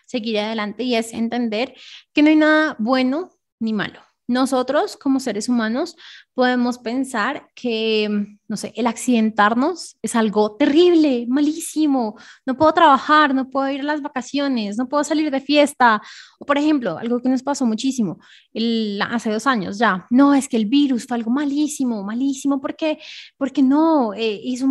seguir 0.05 0.37
adelante 0.37 0.83
y 0.83 0.93
es 0.93 1.11
entender 1.13 1.73
que 2.13 2.21
no 2.21 2.29
hay 2.29 2.35
nada 2.35 2.75
bueno 2.77 3.31
ni 3.59 3.73
malo. 3.73 4.01
Nosotros 4.27 4.97
como 4.97 5.19
seres 5.19 5.49
humanos 5.49 5.95
podemos 6.33 6.79
pensar 6.79 7.47
que, 7.55 8.09
no 8.47 8.57
sé, 8.57 8.73
el 8.75 8.87
accidentarnos 8.87 9.97
es 10.01 10.15
algo 10.15 10.55
terrible, 10.55 11.25
malísimo, 11.29 12.15
no 12.45 12.57
puedo 12.57 12.73
trabajar, 12.73 13.33
no 13.35 13.49
puedo 13.49 13.69
ir 13.69 13.81
a 13.81 13.83
las 13.83 14.01
vacaciones, 14.01 14.77
no 14.77 14.89
puedo 14.89 15.03
salir 15.03 15.31
de 15.31 15.41
fiesta. 15.41 16.01
O 16.39 16.45
por 16.45 16.57
ejemplo, 16.57 16.97
algo 16.97 17.21
que 17.21 17.29
nos 17.29 17.43
pasó 17.43 17.65
muchísimo 17.65 18.19
el, 18.53 18.99
hace 19.01 19.31
dos 19.31 19.47
años 19.47 19.77
ya, 19.77 20.05
no, 20.09 20.33
es 20.33 20.47
que 20.47 20.57
el 20.57 20.65
virus 20.65 21.05
fue 21.05 21.17
algo 21.17 21.31
malísimo, 21.31 22.03
malísimo, 22.03 22.59
porque, 22.59 22.99
porque 23.37 23.61
no, 23.61 24.13
eh, 24.13 24.39
hizo, 24.43 24.67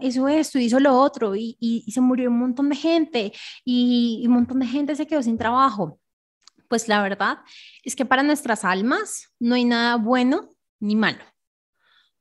hizo 0.00 0.28
esto, 0.28 0.58
hizo 0.58 0.78
lo 0.78 0.98
otro 0.98 1.34
y, 1.34 1.56
y, 1.58 1.90
se 1.90 2.00
murió 2.00 2.30
un 2.30 2.38
montón 2.38 2.68
de 2.68 2.76
gente 2.76 3.32
y 3.64 4.22
un 4.26 4.34
montón 4.34 4.60
de 4.60 4.66
gente 4.66 4.94
se 4.94 5.06
quedó 5.06 5.22
sin 5.22 5.38
trabajo. 5.38 5.98
Pues 6.70 6.86
la 6.86 7.02
verdad 7.02 7.38
es 7.82 7.96
que 7.96 8.06
para 8.06 8.22
nuestras 8.22 8.64
almas 8.64 9.34
no 9.40 9.56
hay 9.56 9.64
nada 9.64 9.96
bueno 9.96 10.50
ni 10.78 10.94
malo. 10.94 11.18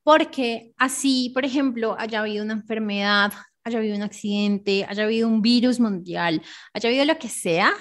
Porque 0.01 0.73
así, 0.75 1.29
por 1.35 1.45
ejemplo, 1.45 1.95
haya 1.99 2.21
habido 2.21 2.43
una 2.43 2.53
enfermedad, 2.53 3.31
haya 3.63 3.77
habido 3.77 3.95
un 3.95 4.01
accidente, 4.01 4.87
haya 4.89 5.03
habido 5.03 5.27
un 5.27 5.43
virus 5.43 5.79
mundial, 5.79 6.41
haya 6.73 6.89
habido 6.89 7.05
lo 7.05 7.19
que 7.19 7.29
sea, 7.29 7.71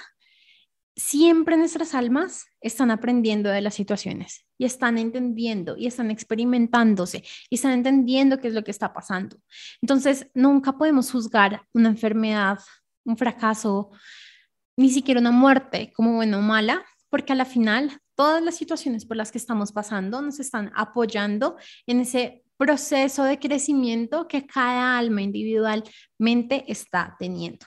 siempre 0.94 1.56
nuestras 1.56 1.94
almas 1.94 2.44
están 2.60 2.90
aprendiendo 2.90 3.48
de 3.48 3.62
las 3.62 3.74
situaciones 3.74 4.44
y 4.58 4.66
están 4.66 4.98
entendiendo 4.98 5.74
y 5.74 5.86
están 5.86 6.10
experimentándose 6.10 7.24
y 7.48 7.54
están 7.54 7.72
entendiendo 7.72 8.40
qué 8.40 8.48
es 8.48 8.54
lo 8.54 8.62
que 8.62 8.72
está 8.72 8.92
pasando. 8.92 9.38
Entonces, 9.80 10.26
nunca 10.34 10.76
podemos 10.76 11.10
juzgar 11.10 11.62
una 11.72 11.88
enfermedad, 11.88 12.58
un 13.06 13.16
fracaso, 13.16 13.90
ni 14.78 14.90
siquiera 14.90 15.20
una 15.20 15.32
muerte 15.32 15.92
como 15.92 16.14
buena 16.14 16.38
o 16.38 16.40
mala, 16.40 16.84
porque 17.10 17.32
a 17.32 17.36
la 17.36 17.44
final 17.44 18.00
todas 18.14 18.40
las 18.40 18.54
situaciones 18.54 19.04
por 19.04 19.16
las 19.16 19.32
que 19.32 19.38
estamos 19.38 19.72
pasando 19.72 20.22
nos 20.22 20.38
están 20.38 20.70
apoyando 20.72 21.56
en 21.86 21.98
ese 21.98 22.44
proceso 22.56 23.24
de 23.24 23.40
crecimiento 23.40 24.28
que 24.28 24.46
cada 24.46 24.96
alma 24.96 25.20
individualmente 25.20 26.64
está 26.68 27.16
teniendo. 27.18 27.66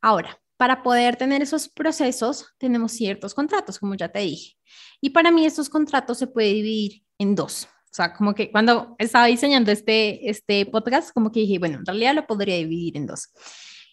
Ahora, 0.00 0.38
para 0.56 0.84
poder 0.84 1.16
tener 1.16 1.42
esos 1.42 1.68
procesos 1.68 2.46
tenemos 2.58 2.92
ciertos 2.92 3.34
contratos, 3.34 3.80
como 3.80 3.96
ya 3.96 4.08
te 4.08 4.20
dije. 4.20 4.56
Y 5.00 5.10
para 5.10 5.32
mí 5.32 5.44
estos 5.44 5.68
contratos 5.68 6.18
se 6.18 6.28
puede 6.28 6.54
dividir 6.54 7.02
en 7.18 7.34
dos. 7.34 7.64
O 7.64 7.92
sea, 7.92 8.12
como 8.12 8.36
que 8.36 8.52
cuando 8.52 8.94
estaba 8.98 9.26
diseñando 9.26 9.72
este, 9.72 10.30
este 10.30 10.64
podcast, 10.66 11.10
como 11.12 11.32
que 11.32 11.40
dije, 11.40 11.58
bueno, 11.58 11.78
en 11.78 11.86
realidad 11.86 12.14
lo 12.14 12.24
podría 12.28 12.54
dividir 12.54 12.96
en 12.96 13.06
dos. 13.06 13.32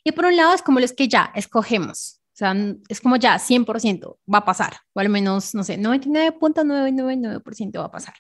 Y 0.03 0.12
por 0.12 0.25
un 0.25 0.38
lado 0.38 0.53
es 0.53 0.62
como 0.62 0.79
los 0.79 0.94
que 0.94 1.08
ya 1.08 1.32
escogemos, 1.36 2.22
sea, 2.38 2.56
es 2.88 3.01
como 3.01 3.15
ya 3.15 3.39
100% 3.39 4.20
va 4.32 4.38
a 4.38 4.46
pasar, 4.46 4.77
o 4.94 5.00
al 5.00 5.10
menos, 5.10 5.56
no 5.56 5.63
sé, 5.63 5.79
99.999% 5.79 7.79
va 7.79 7.86
a 7.86 7.91
pasar. 7.91 8.13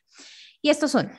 Y 0.59 0.71
estos 0.71 0.89
son, 0.89 1.11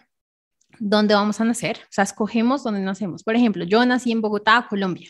¿dónde 0.81 1.15
vamos 1.15 1.41
a 1.41 1.45
nacer? 1.45 1.79
O 1.85 1.91
sea, 1.91 2.03
escogemos 2.03 2.65
dónde 2.65 2.81
nacemos. 2.81 3.23
Por 3.23 3.37
ejemplo, 3.37 3.65
yo 3.65 3.87
nací 3.87 4.11
en 4.11 4.21
Bogotá, 4.21 4.67
Colombia. 4.69 5.09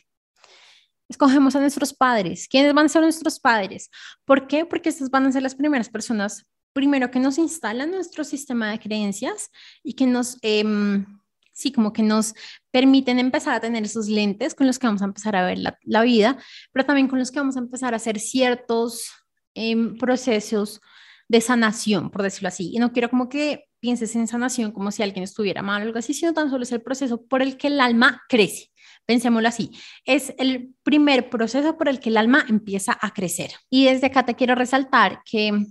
Escogemos 1.09 1.57
a 1.57 1.61
nuestros 1.61 1.95
padres. 1.95 2.47
¿Quiénes 2.47 2.75
van 2.75 2.87
a 2.87 2.91
ser 2.91 3.01
nuestros 3.01 3.41
padres? 3.41 3.89
¿Por 4.27 4.47
qué? 4.47 4.67
Porque 4.67 4.91
estas 4.91 5.09
van 5.09 5.25
a 5.25 5.33
ser 5.33 5.43
las 5.43 5.55
primeras 5.55 5.89
personas, 5.89 6.45
primero 6.75 7.11
que 7.11 7.21
nos 7.21 7.39
instalan 7.39 7.91
nuestro 7.91 8.23
sistema 8.23 8.71
de 8.71 8.79
creencias 8.79 9.51
y 9.83 9.95
que 9.95 10.07
nos... 10.07 10.37
Eh, 10.43 10.63
sí, 11.59 11.73
como 11.73 11.93
que 11.93 12.03
nos 12.03 12.35
permiten 12.71 13.19
empezar 13.19 13.55
a 13.55 13.61
tener 13.61 13.85
esos 13.85 14.09
lentes 14.09 14.55
con 14.55 14.67
los 14.67 14.79
que 14.79 14.87
vamos 14.87 15.03
a 15.03 15.07
empezar 15.07 15.35
a 15.35 15.45
ver 15.45 15.59
la, 15.59 16.03
vida, 16.03 16.39
pero 16.73 16.87
también 16.87 17.09
con 17.09 17.19
los 17.19 17.33
que 17.33 17.41
vamos 17.41 17.57
a 17.57 17.61
empezar 17.61 17.95
a 17.95 17.97
hacer 17.97 18.21
ciertos 18.21 19.11
em, 19.55 19.99
procesos 19.99 20.81
de 21.27 21.41
sanación, 21.41 22.11
por 22.11 22.23
decirlo 22.23 22.49
así. 22.49 22.71
Y 22.73 22.79
no 22.79 22.93
quiero 22.93 23.11
como 23.11 23.29
que 23.29 23.65
pienses 23.81 24.15
en 24.15 24.29
sanación 24.29 24.71
como 24.71 24.93
si 24.93 25.03
alguien 25.03 25.25
estuviera 25.25 25.63
mal 25.63 25.83
o 25.83 25.87
algo 25.87 25.99
así, 25.99 26.15
sino 26.15 26.33
tan 26.33 26.49
solo 26.49 26.63
es 26.63 26.73
el 26.73 26.81
proceso 26.81 27.27
por 27.27 27.43
el 27.43 27.57
que 27.57 27.67
el 27.67 27.81
alma 27.81 28.23
crece. 28.29 28.71
Pensémoslo 29.05 29.49
así, 29.49 29.71
es 30.05 30.35
el 30.39 30.75
primer 30.85 31.29
proceso 31.29 31.77
por 31.77 31.89
el 31.89 31.99
que 31.99 32.11
el 32.11 32.19
alma 32.19 32.45
empieza 32.49 32.97
a 33.01 33.13
crecer. 33.13 33.51
Y 33.69 33.87
desde 33.87 34.07
acá 34.07 34.25
te 34.25 34.35
quiero 34.37 34.55
resaltar 34.55 35.23
que 35.25 35.67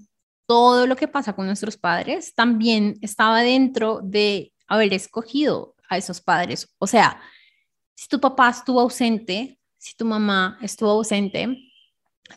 todo 0.47 0.85
lo 0.85 0.95
que 0.95 1.07
pasa 1.07 1.33
con 1.33 1.45
nuestros 1.45 1.77
padres 1.77 2.33
también 2.33 2.95
estaba 3.01 3.41
dentro 3.41 4.01
de 4.03 4.53
haber 4.67 4.93
escogido 4.93 5.75
a 5.89 5.97
esos 5.97 6.21
padres. 6.21 6.67
O 6.79 6.87
sea, 6.87 7.21
si 7.95 8.07
tu 8.07 8.19
papá 8.19 8.49
estuvo 8.49 8.79
ausente, 8.79 9.59
si 9.77 9.95
tu 9.95 10.05
mamá 10.05 10.57
estuvo 10.61 10.91
ausente, 10.91 11.57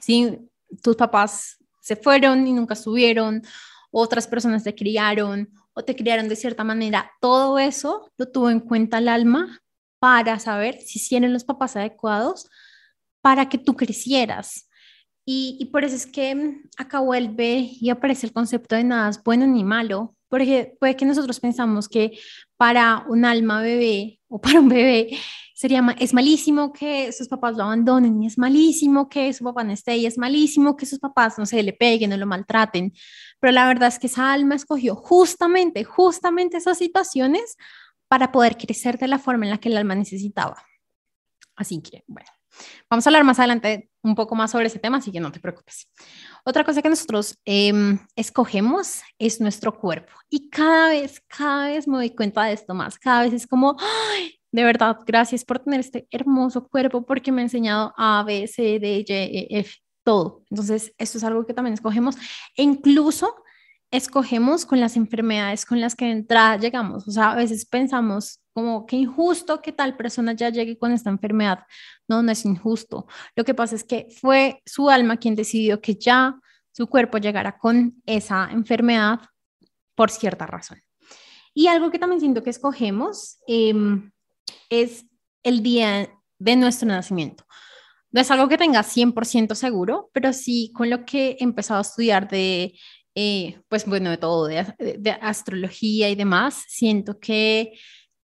si 0.01 0.39
tus 0.83 0.97
papás 0.97 1.57
se 1.81 1.97
fueron 1.97 2.47
y 2.47 2.53
nunca 2.53 2.75
estuvieron, 2.75 3.43
otras 3.91 4.27
personas 4.27 4.65
te 4.65 4.75
criaron 4.75 5.53
o 5.73 5.83
te 5.83 5.97
criaron 5.97 6.29
de 6.29 6.37
cierta 6.37 6.65
manera, 6.65 7.11
todo 7.21 7.59
eso 7.59 8.11
lo 8.17 8.31
tuvo 8.31 8.51
en 8.51 8.61
cuenta 8.61 8.99
el 8.99 9.09
alma 9.09 9.61
para 9.99 10.39
saber 10.39 10.81
si 10.81 11.07
tienen 11.07 11.33
los 11.33 11.45
papás 11.45 11.77
adecuados 11.77 12.49
para 13.21 13.49
que 13.49 13.59
tú 13.59 13.77
crecieras. 13.77 14.69
Y, 15.27 15.57
y, 15.61 15.67
por 15.67 15.85
eso 15.85 15.95
es 15.95 16.07
que 16.07 16.63
acá 16.79 17.01
vuelve 17.01 17.69
y 17.81 17.91
aparece 17.91 18.27
el 18.27 18.33
concepto 18.33 18.75
de 18.75 18.85
nada 18.85 19.11
es 19.11 19.23
bueno 19.23 19.47
ni 19.47 19.63
malo, 19.63 20.17
porque 20.31 20.77
puede 20.79 20.97
que 20.97 21.05
nosotros 21.05 21.41
pensamos 21.41 21.89
que 21.89 22.19
para 22.57 23.05
un 23.09 23.25
alma 23.27 23.61
bebé 23.61 24.21
o 24.29 24.41
para 24.41 24.61
un 24.61 24.69
bebé 24.69 25.19
sería 25.55 25.85
es 25.99 26.15
malísimo 26.15 26.73
que 26.73 27.13
sus 27.13 27.29
papás 27.29 27.57
lo 27.57 27.65
abandonen 27.65 28.23
y 28.23 28.29
es 28.29 28.39
malísimo 28.39 29.11
que 29.11 29.33
su 29.35 29.45
papá 29.45 29.65
no 29.65 29.73
esté 29.73 29.97
y 29.97 30.07
es 30.07 30.17
malísimo 30.17 30.77
que 30.77 30.87
sus 30.87 31.01
papás 31.01 31.39
no 31.39 31.45
se 31.45 31.63
le 31.63 31.75
peguen 31.75 32.13
o 32.13 32.17
lo 32.17 32.27
maltraten. 32.27 32.95
Pero 33.41 33.53
la 33.53 33.67
verdad 33.67 33.89
es 33.89 33.99
que 33.99 34.07
esa 34.07 34.33
alma 34.33 34.55
escogió 34.55 34.95
justamente, 34.95 35.85
justamente 35.85 36.57
esas 36.57 36.79
situaciones 36.79 37.57
para 38.09 38.33
poder 38.33 38.57
crecer 38.57 38.99
de 38.99 39.09
la 39.09 39.19
forma 39.19 39.45
en 39.45 39.51
la 39.51 39.59
que 39.59 39.69
el 39.69 39.77
alma 39.77 39.95
necesitaba. 39.95 40.65
Así 41.57 41.83
que, 41.83 42.05
bueno, 42.07 42.31
vamos 42.89 43.07
a 43.07 43.11
hablar 43.11 43.25
más 43.25 43.39
adelante 43.39 43.91
un 44.03 44.15
poco 44.15 44.35
más 44.35 44.51
sobre 44.51 44.67
ese 44.67 44.79
tema, 44.79 44.99
así 44.99 45.13
que 45.13 45.21
no 45.21 45.31
te 45.33 45.41
preocupes. 45.41 45.89
Otra 46.45 46.65
cosa 46.65 46.83
que 46.83 46.89
nosotros 46.89 47.39
em, 47.45 47.99
escogemos 48.17 49.03
es 49.19 49.41
nuestro 49.41 49.79
cuerpo. 49.79 50.13
Y 50.29 50.49
cada 50.49 50.89
vez, 50.89 51.21
cada 51.27 51.69
vez 51.69 51.87
me 51.87 51.97
doy 51.97 52.11
cuenta 52.11 52.45
de 52.45 52.55
esto 52.55 52.75
más. 52.75 52.99
Cada 52.99 53.23
vez 53.23 53.33
es 53.33 53.47
como, 53.47 53.77
Ay, 53.79 54.41
de 54.53 54.65
verdad, 54.65 54.99
gracias 55.07 55.45
por 55.45 55.59
tener 55.61 55.81
este 55.81 56.09
hermoso 56.11 56.67
cuerpo 56.69 57.05
porque 57.05 57.31
me 57.31 57.43
ha 57.43 57.45
enseñado 57.45 57.93
A, 57.97 58.25
B, 58.25 58.47
C, 58.49 58.79
D, 58.79 59.05
Y, 59.07 59.13
E, 59.13 59.47
F, 59.61 59.77
todo. 60.03 60.43
Entonces, 60.51 60.93
esto 60.99 61.19
es 61.19 61.25
algo 61.25 61.47
que 61.47 61.55
también 61.55 61.75
escogemos. 61.75 62.17
E 62.57 62.63
incluso 62.63 63.35
escogemos 63.91 64.67
con 64.67 64.81
las 64.81 64.97
enfermedades 64.97 65.67
con 65.67 65.81
las 65.81 65.95
que 65.95 66.07
de 66.07 66.13
entrada 66.13 66.57
llegamos. 66.57 67.07
O 67.09 67.11
sea, 67.11 67.33
a 67.33 67.37
veces 67.37 67.67
pensamos 67.67 68.40
como 68.53 68.87
que 68.87 68.97
injusto 68.97 69.61
que 69.63 69.73
tal 69.73 69.97
persona 69.97 70.33
ya 70.33 70.51
llegue 70.51 70.79
con 70.79 70.93
esta 70.93 71.11
enfermedad. 71.11 71.61
No, 72.09 72.23
no 72.23 72.33
es 72.33 72.45
injusto. 72.45 73.07
Lo 73.37 73.45
que 73.45 73.55
pasa 73.55 73.77
es 73.77 73.85
que 73.85 74.09
fue 74.21 74.63
su 74.67 74.91
alma 74.91 75.17
quien 75.17 75.35
decidió 75.35 75.81
que 75.81 75.95
ya 75.95 76.39
su 76.73 76.87
cuerpo 76.89 77.19
llegara 77.19 77.59
con 77.59 78.03
esa 78.07 78.49
enfermedad 78.51 79.21
por 79.95 80.11
cierta 80.11 80.47
razón. 80.47 80.83
Y 81.53 81.67
algo 81.67 81.91
que 81.91 81.99
también 81.99 82.21
siento 82.21 82.43
que 82.43 82.51
escogemos 82.51 83.39
em, 83.47 84.11
es 84.69 85.05
el 85.43 85.63
día 85.63 86.09
de 86.39 86.57
nuestro 86.57 86.89
nacimiento. 86.89 87.45
No 88.13 88.21
es 88.21 88.31
algo 88.31 88.49
que 88.49 88.59
tenga 88.59 88.83
100% 88.83 89.55
seguro, 89.55 90.11
pero 90.13 90.33
sí 90.33 90.73
con 90.75 90.91
lo 90.91 91.05
que 91.05 91.37
he 91.39 91.45
empezado 91.45 91.79
a 91.79 91.83
estudiar 91.83 92.29
de 92.29 92.75
eh, 93.15 93.61
pues 93.69 93.87
bueno, 93.87 94.11
de 94.11 94.19
todo, 94.19 94.47
de, 94.47 95.19
astrología 95.21 96.09
y 96.09 96.15
demás, 96.15 96.65
siento 96.69 97.19
que, 97.19 97.73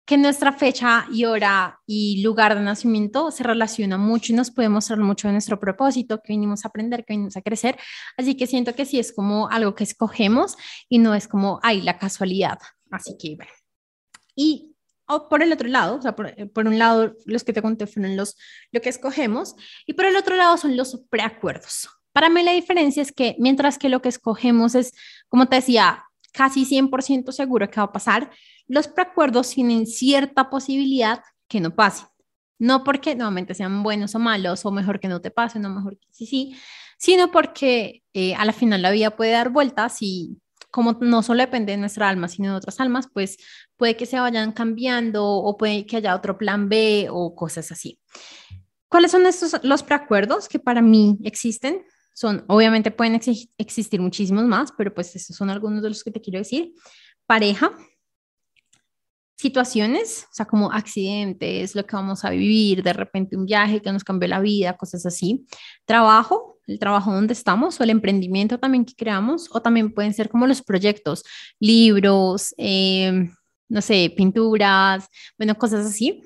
que 0.06 0.18
nuestra 0.18 0.52
fecha 0.52 1.06
y 1.10 1.24
hora 1.24 1.80
y 1.86 2.22
lugar 2.22 2.54
de 2.54 2.60
nacimiento 2.60 3.30
se 3.30 3.42
relaciona 3.42 3.96
mucho 3.96 4.32
y 4.32 4.36
nos 4.36 4.50
puede 4.50 4.68
mostrar 4.68 4.98
mucho 4.98 5.28
de 5.28 5.32
nuestro 5.32 5.58
propósito, 5.58 6.20
que 6.22 6.32
vinimos 6.34 6.64
a 6.64 6.68
aprender, 6.68 7.04
que 7.04 7.14
vinimos 7.14 7.36
a 7.36 7.42
crecer. 7.42 7.78
Así 8.16 8.36
que 8.36 8.46
siento 8.46 8.74
que 8.74 8.84
sí 8.84 8.98
es 8.98 9.12
como 9.12 9.48
algo 9.48 9.74
que 9.74 9.84
escogemos 9.84 10.56
y 10.88 10.98
no 10.98 11.14
es 11.14 11.26
como, 11.26 11.58
ay, 11.62 11.80
la 11.80 11.98
casualidad. 11.98 12.58
Así 12.90 13.16
que. 13.18 13.38
Y 14.36 14.76
por 15.28 15.42
el 15.42 15.52
otro 15.52 15.68
lado, 15.68 15.96
o 15.96 16.02
sea, 16.02 16.14
por, 16.14 16.34
por, 16.52 16.66
un 16.66 16.78
lado, 16.78 17.14
los 17.24 17.44
que 17.44 17.52
te 17.52 17.62
conté 17.62 17.86
fueron 17.86 18.16
los, 18.16 18.36
lo 18.72 18.80
que 18.80 18.88
escogemos, 18.88 19.54
y 19.86 19.94
por 19.94 20.06
el 20.06 20.16
otro 20.16 20.36
lado 20.36 20.56
son 20.56 20.76
los 20.76 21.02
preacuerdos. 21.08 21.88
Para 22.12 22.30
mí 22.30 22.42
la 22.42 22.52
diferencia 22.52 23.02
es 23.02 23.10
que 23.10 23.36
mientras 23.38 23.76
que 23.78 23.88
lo 23.88 24.00
que 24.00 24.08
escogemos 24.08 24.74
es, 24.74 24.92
como 25.28 25.46
te 25.46 25.56
decía, 25.56 26.03
casi 26.34 26.66
100% 26.66 27.32
seguro 27.32 27.70
que 27.70 27.80
va 27.80 27.84
a 27.84 27.92
pasar, 27.92 28.30
los 28.66 28.88
preacuerdos 28.88 29.50
tienen 29.50 29.86
cierta 29.86 30.50
posibilidad 30.50 31.22
que 31.48 31.60
no 31.60 31.74
pase. 31.74 32.04
No 32.58 32.82
porque 32.82 33.14
nuevamente 33.14 33.54
sean 33.54 33.82
buenos 33.82 34.14
o 34.14 34.18
malos, 34.18 34.66
o 34.66 34.70
mejor 34.70 34.98
que 35.00 35.08
no 35.08 35.20
te 35.20 35.30
pase, 35.30 35.58
no 35.58 35.70
mejor 35.70 35.96
que 35.98 36.08
sí, 36.10 36.26
sí, 36.26 36.56
sino 36.98 37.30
porque 37.30 38.02
eh, 38.12 38.34
a 38.34 38.44
la 38.44 38.52
final 38.52 38.82
la 38.82 38.90
vida 38.90 39.16
puede 39.16 39.32
dar 39.32 39.50
vueltas 39.50 39.98
y 40.00 40.38
como 40.70 40.98
no 41.00 41.22
solo 41.22 41.40
depende 41.40 41.72
de 41.72 41.78
nuestra 41.78 42.08
alma, 42.08 42.26
sino 42.26 42.50
de 42.50 42.56
otras 42.56 42.80
almas, 42.80 43.06
pues 43.12 43.36
puede 43.76 43.96
que 43.96 44.06
se 44.06 44.18
vayan 44.18 44.50
cambiando 44.50 45.24
o 45.24 45.56
puede 45.56 45.86
que 45.86 45.98
haya 45.98 46.16
otro 46.16 46.36
plan 46.36 46.68
B 46.68 47.06
o 47.10 47.34
cosas 47.36 47.70
así. 47.70 48.00
¿Cuáles 48.88 49.12
son 49.12 49.24
estos 49.26 49.62
los 49.62 49.84
preacuerdos 49.84 50.48
que 50.48 50.58
para 50.58 50.82
mí 50.82 51.18
existen? 51.22 51.84
Son, 52.14 52.44
obviamente 52.48 52.90
pueden 52.90 53.20
existir 53.58 54.00
muchísimos 54.00 54.44
más, 54.44 54.72
pero 54.72 54.94
pues 54.94 55.14
estos 55.14 55.36
son 55.36 55.50
algunos 55.50 55.82
de 55.82 55.90
los 55.90 56.02
que 56.02 56.10
te 56.10 56.20
quiero 56.20 56.38
decir. 56.38 56.72
Pareja, 57.26 57.72
situaciones, 59.36 60.26
o 60.30 60.34
sea, 60.34 60.46
como 60.46 60.72
accidentes, 60.72 61.74
lo 61.74 61.84
que 61.84 61.96
vamos 61.96 62.24
a 62.24 62.30
vivir, 62.30 62.82
de 62.82 62.92
repente 62.92 63.36
un 63.36 63.46
viaje 63.46 63.82
que 63.82 63.92
nos 63.92 64.04
cambió 64.04 64.28
la 64.28 64.40
vida, 64.40 64.76
cosas 64.76 65.04
así. 65.06 65.44
Trabajo, 65.84 66.58
el 66.66 66.78
trabajo 66.78 67.12
donde 67.12 67.34
estamos 67.34 67.78
o 67.78 67.84
el 67.84 67.90
emprendimiento 67.90 68.58
también 68.58 68.84
que 68.84 68.94
creamos, 68.94 69.48
o 69.52 69.60
también 69.60 69.92
pueden 69.92 70.14
ser 70.14 70.28
como 70.30 70.46
los 70.46 70.62
proyectos, 70.62 71.24
libros, 71.60 72.54
eh, 72.58 73.28
no 73.68 73.82
sé, 73.82 74.12
pinturas, 74.16 75.08
bueno, 75.36 75.56
cosas 75.56 75.84
así. 75.84 76.22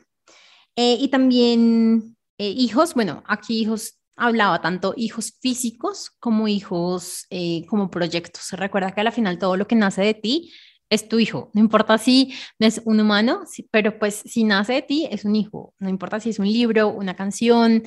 Eh, 0.76 0.98
y 1.00 1.08
también 1.08 2.16
eh, 2.38 2.50
hijos, 2.50 2.94
bueno, 2.94 3.24
aquí 3.26 3.58
hijos 3.58 3.97
hablaba 4.18 4.60
tanto 4.60 4.94
hijos 4.96 5.34
físicos 5.40 6.10
como 6.20 6.48
hijos 6.48 7.26
como 7.68 7.90
proyectos. 7.90 8.50
Recuerda 8.52 8.92
que 8.92 9.00
al 9.00 9.12
final 9.12 9.38
todo 9.38 9.56
lo 9.56 9.66
que 9.66 9.76
nace 9.76 10.02
de 10.02 10.14
ti 10.14 10.52
es 10.90 11.08
tu 11.08 11.18
hijo, 11.18 11.50
no 11.54 11.60
importa 11.60 11.98
si 11.98 12.34
es 12.58 12.80
un 12.84 13.00
humano, 13.00 13.42
pero 13.70 13.98
pues 13.98 14.22
si 14.24 14.44
nace 14.44 14.74
de 14.74 14.82
ti 14.82 15.08
es 15.10 15.24
un 15.24 15.36
hijo, 15.36 15.74
no 15.78 15.88
importa 15.88 16.18
si 16.20 16.30
es 16.30 16.38
un 16.38 16.50
libro, 16.50 16.88
una 16.88 17.14
canción, 17.14 17.82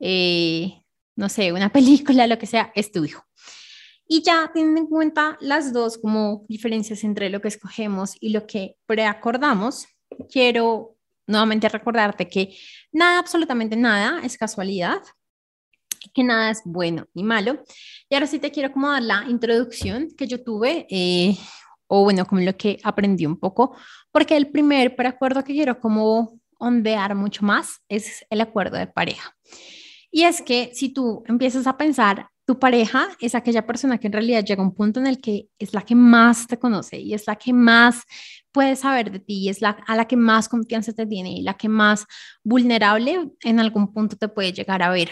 eh, 0.00 0.82
no 1.16 1.28
sé, 1.28 1.52
una 1.52 1.68
película, 1.72 2.26
lo 2.26 2.38
que 2.38 2.46
sea, 2.46 2.72
es 2.74 2.92
tu 2.92 3.04
hijo. 3.04 3.22
Y 4.08 4.22
ya 4.22 4.50
teniendo 4.54 4.80
en 4.80 4.86
cuenta 4.86 5.36
las 5.40 5.72
dos 5.72 5.98
como 5.98 6.44
diferencias 6.48 7.02
entre 7.04 7.28
lo 7.28 7.40
que 7.40 7.48
escogemos 7.48 8.14
y 8.20 8.30
lo 8.30 8.46
que 8.46 8.76
preacordamos, 8.86 9.86
quiero 10.30 10.96
nuevamente 11.26 11.68
recordarte 11.68 12.28
que 12.28 12.56
nada, 12.92 13.18
absolutamente 13.18 13.74
nada 13.74 14.20
es 14.24 14.38
casualidad, 14.38 15.02
que 16.16 16.24
nada 16.24 16.50
es 16.50 16.62
bueno 16.64 17.06
ni 17.12 17.22
malo. 17.22 17.62
Y 18.08 18.14
ahora 18.14 18.26
sí 18.26 18.38
te 18.38 18.50
quiero 18.50 18.72
como 18.72 18.90
dar 18.90 19.02
la 19.02 19.26
introducción 19.28 20.08
que 20.16 20.26
yo 20.26 20.42
tuve 20.42 20.86
eh, 20.88 21.36
o 21.88 22.04
bueno, 22.04 22.24
como 22.24 22.40
lo 22.40 22.56
que 22.56 22.78
aprendí 22.82 23.26
un 23.26 23.38
poco, 23.38 23.76
porque 24.10 24.34
el 24.34 24.48
primer 24.50 24.96
preacuerdo 24.96 25.44
que 25.44 25.52
quiero 25.52 25.78
como 25.78 26.40
ondear 26.58 27.14
mucho 27.14 27.44
más 27.44 27.82
es 27.90 28.24
el 28.30 28.40
acuerdo 28.40 28.78
de 28.78 28.86
pareja. 28.86 29.36
Y 30.10 30.22
es 30.22 30.40
que 30.40 30.70
si 30.72 30.88
tú 30.88 31.22
empiezas 31.26 31.66
a 31.66 31.76
pensar, 31.76 32.30
tu 32.46 32.58
pareja 32.58 33.08
es 33.20 33.34
aquella 33.34 33.66
persona 33.66 33.98
que 33.98 34.06
en 34.06 34.14
realidad 34.14 34.42
llega 34.42 34.62
a 34.62 34.66
un 34.66 34.74
punto 34.74 35.00
en 35.00 35.06
el 35.06 35.20
que 35.20 35.48
es 35.58 35.74
la 35.74 35.82
que 35.82 35.94
más 35.94 36.46
te 36.46 36.58
conoce 36.58 36.98
y 36.98 37.12
es 37.12 37.26
la 37.26 37.36
que 37.36 37.52
más 37.52 38.04
puede 38.52 38.74
saber 38.74 39.10
de 39.10 39.18
ti 39.18 39.40
y 39.40 39.48
es 39.50 39.60
la 39.60 39.70
a 39.86 39.96
la 39.96 40.06
que 40.06 40.16
más 40.16 40.48
confianza 40.48 40.94
te 40.94 41.04
tiene 41.06 41.32
y 41.32 41.42
la 41.42 41.54
que 41.54 41.68
más 41.68 42.06
vulnerable 42.42 43.32
en 43.42 43.60
algún 43.60 43.92
punto 43.92 44.16
te 44.16 44.28
puede 44.28 44.52
llegar 44.52 44.82
a 44.82 44.88
ver. 44.88 45.10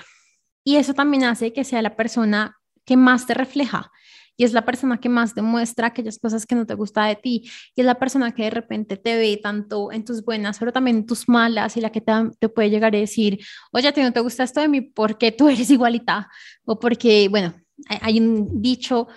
Y 0.64 0.76
eso 0.76 0.94
también 0.94 1.24
hace 1.24 1.52
que 1.52 1.62
sea 1.62 1.82
la 1.82 1.94
persona 1.94 2.56
que 2.84 2.96
más 2.96 3.26
te 3.26 3.34
refleja 3.34 3.92
y 4.36 4.44
es 4.44 4.52
la 4.52 4.64
persona 4.64 4.98
que 4.98 5.08
más 5.08 5.34
demuestra 5.34 5.88
aquellas 5.88 6.18
cosas 6.18 6.46
que 6.46 6.54
no 6.54 6.66
te 6.66 6.74
gusta 6.74 7.04
de 7.06 7.16
ti 7.16 7.50
y 7.74 7.80
es 7.80 7.86
la 7.86 7.98
persona 7.98 8.32
que 8.32 8.44
de 8.44 8.50
repente 8.50 8.96
te 8.96 9.16
ve 9.16 9.38
tanto 9.42 9.92
en 9.92 10.04
tus 10.04 10.24
buenas, 10.24 10.58
pero 10.58 10.72
también 10.72 10.98
en 10.98 11.06
tus 11.06 11.28
malas 11.28 11.76
y 11.76 11.80
la 11.80 11.90
que 11.90 12.00
te, 12.00 12.48
puede 12.48 12.70
llegar 12.70 12.94
a 12.94 12.98
decir, 12.98 13.38
oye, 13.72 13.88
a 13.88 13.92
ti 13.92 14.02
no 14.02 14.12
te 14.12 14.20
gusta 14.20 14.44
esto 14.44 14.60
de 14.60 14.68
mí 14.68 14.80
porque 14.80 15.32
tú 15.32 15.48
eres 15.48 15.70
igualita 15.70 16.28
o 16.64 16.78
porque, 16.78 17.28
bueno, 17.28 17.54
hay, 18.00 18.18
un 18.20 18.60
dicho 18.60 19.08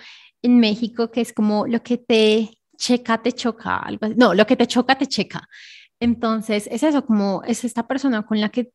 en 0.42 0.60
México 0.60 1.10
que 1.10 1.20
es 1.20 1.32
como 1.32 1.66
lo 1.66 1.82
que 1.82 1.98
te 1.98 2.50
checa, 2.76 3.20
te 3.20 3.32
choca, 3.32 3.84
No, 4.16 4.34
lo 4.34 4.46
que 4.46 4.56
te 4.56 4.66
choca, 4.66 4.96
te 4.96 5.06
checa. 5.06 5.48
Entonces, 6.00 6.68
es 6.70 6.84
eso, 6.84 7.04
como 7.04 7.42
es 7.44 7.64
esta 7.64 7.88
persona 7.88 8.22
con 8.24 8.40
la 8.40 8.50
que 8.50 8.70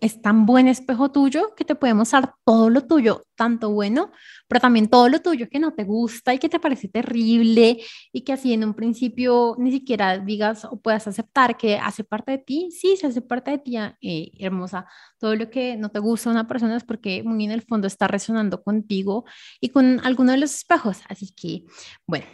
es 0.00 0.20
tan 0.22 0.46
buen 0.46 0.68
espejo 0.68 1.10
tuyo 1.10 1.54
que 1.56 1.64
te 1.64 1.74
puede 1.74 1.94
mostrar 1.94 2.34
todo 2.44 2.70
lo 2.70 2.86
tuyo, 2.86 3.22
tanto 3.34 3.70
bueno, 3.70 4.12
pero 4.48 4.60
también 4.60 4.88
todo 4.88 5.08
lo 5.08 5.20
tuyo 5.20 5.48
que 5.48 5.58
no 5.58 5.72
te 5.74 5.84
gusta 5.84 6.34
y 6.34 6.38
que 6.38 6.48
te 6.48 6.60
parece 6.60 6.88
terrible 6.88 7.78
y 8.12 8.20
que 8.22 8.32
así 8.32 8.52
en 8.52 8.64
un 8.64 8.74
principio 8.74 9.54
ni 9.58 9.72
siquiera 9.72 10.18
digas 10.18 10.64
o 10.64 10.80
puedas 10.80 11.06
aceptar 11.06 11.56
que 11.56 11.76
hace 11.78 12.04
parte 12.04 12.32
de 12.32 12.38
ti, 12.38 12.70
sí, 12.70 12.96
se 12.96 13.06
hace 13.06 13.22
parte 13.22 13.50
de 13.52 13.58
ti, 13.58 13.76
eh, 13.76 14.30
hermosa. 14.38 14.86
Todo 15.18 15.34
lo 15.36 15.50
que 15.50 15.76
no 15.76 15.90
te 15.90 15.98
gusta 15.98 16.30
de 16.30 16.34
una 16.34 16.48
persona 16.48 16.76
es 16.76 16.84
porque 16.84 17.22
muy 17.22 17.44
en 17.44 17.50
el 17.50 17.62
fondo 17.62 17.86
está 17.86 18.08
resonando 18.08 18.62
contigo 18.62 19.24
y 19.60 19.70
con 19.70 20.00
alguno 20.04 20.32
de 20.32 20.38
los 20.38 20.54
espejos. 20.54 21.00
Así 21.08 21.32
que, 21.34 21.64
bueno, 22.06 22.26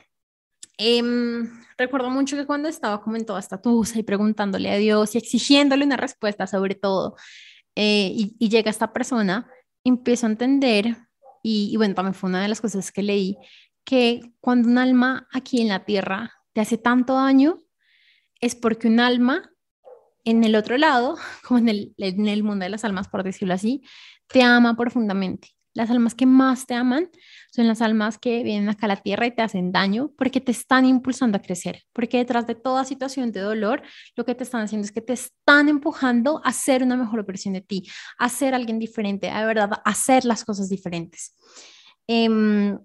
em, 0.79 1.49
recuerdo 1.79 2.11
mucho 2.11 2.37
que 2.37 2.47
cuando 2.47 2.69
estaba 2.69 3.03
como 3.03 3.17
en 3.17 3.27
toda 3.27 3.41
esta 3.41 3.61
tusa 3.61 3.99
y 3.99 4.03
preguntándole 4.03 4.71
a 4.71 4.77
Dios 4.77 5.15
y 5.15 5.19
exigiéndole 5.19 5.85
una 5.85 5.97
respuesta 5.97 6.47
sobre 6.47 6.75
todo, 6.75 7.17
eh, 7.75 8.13
y, 8.15 8.49
llega 8.49 8.71
esta 8.71 8.93
persona, 8.93 9.49
empiezo 9.85 10.27
a 10.27 10.31
entender, 10.31 10.97
y, 11.43 11.71
y 11.73 11.77
bueno, 11.77 11.95
también 11.95 12.15
fue 12.15 12.31
una 12.31 12.43
de 12.43 12.49
las 12.49 12.61
cosas 12.61 12.93
que 12.93 13.03
leí, 13.03 13.37
que 13.85 14.21
cuando 14.41 14.69
un 14.69 14.79
alma 14.79 15.27
aquí 15.33 15.61
en 15.61 15.69
la 15.69 15.85
tierra 15.85 16.33
te 16.53 16.61
hace 16.61 16.79
tanto 16.79 17.15
daño, 17.15 17.59
es 18.41 18.55
porque 18.55 18.89
un 18.89 19.01
alma 19.01 19.53
en 20.25 20.45
el 20.45 20.55
otro 20.55 20.79
lado, 20.79 21.17
como 21.47 21.59
en 21.59 21.69
el, 21.69 21.95
en 21.99 22.29
el 22.29 22.43
mundo 22.43 22.65
de 22.65 22.71
las 22.71 22.85
almas, 22.85 23.09
por 23.09 23.23
decirlo 23.23 23.55
así, 23.55 23.83
te 24.29 24.43
ama 24.43 24.77
profundamente. 24.77 25.49
Las 25.75 25.91
almas 25.91 26.15
que 26.15 26.27
más 26.27 26.67
te 26.67 26.75
aman 26.75 27.11
son 27.51 27.67
las 27.67 27.81
almas 27.81 28.19
que 28.19 28.43
vienen 28.43 28.69
acá 28.69 28.87
a 28.87 28.89
la 28.89 28.97
tierra 28.97 29.27
y 29.27 29.35
te 29.35 29.43
hacen 29.43 29.73
daño 29.73 30.13
porque 30.17 30.41
te 30.41 30.53
están 30.53 30.85
impulsando 30.85 31.39
a 31.39 31.43
crecer, 31.43 31.83
porque 31.93 32.19
detrás 32.19 32.47
de 32.47 32.55
toda 32.55 32.85
situación 32.85 33.33
de 33.33 33.41
dolor, 33.41 33.83
lo 34.17 34.25
que 34.25 34.35
te 34.35 34.45
están 34.45 34.63
haciendo 34.63 34.85
es 34.85 34.93
que 34.93 35.01
te 35.01 35.15
están 35.15 35.69
empujando 35.69 36.41
a 36.45 36.53
ser 36.53 36.83
una 36.83 36.97
mejor 36.97 37.25
versión 37.25 37.55
de 37.55 37.63
ti, 37.63 37.85
a 38.19 38.29
ser 38.29 38.55
alguien 38.55 38.79
diferente, 38.79 39.31
a 39.31 39.47
verdad, 39.47 39.73
a 39.73 39.91
hacer 39.91 40.25
las 40.25 40.45
cosas 40.45 40.69
diferentes. 40.69 41.35
Em, 42.07 42.79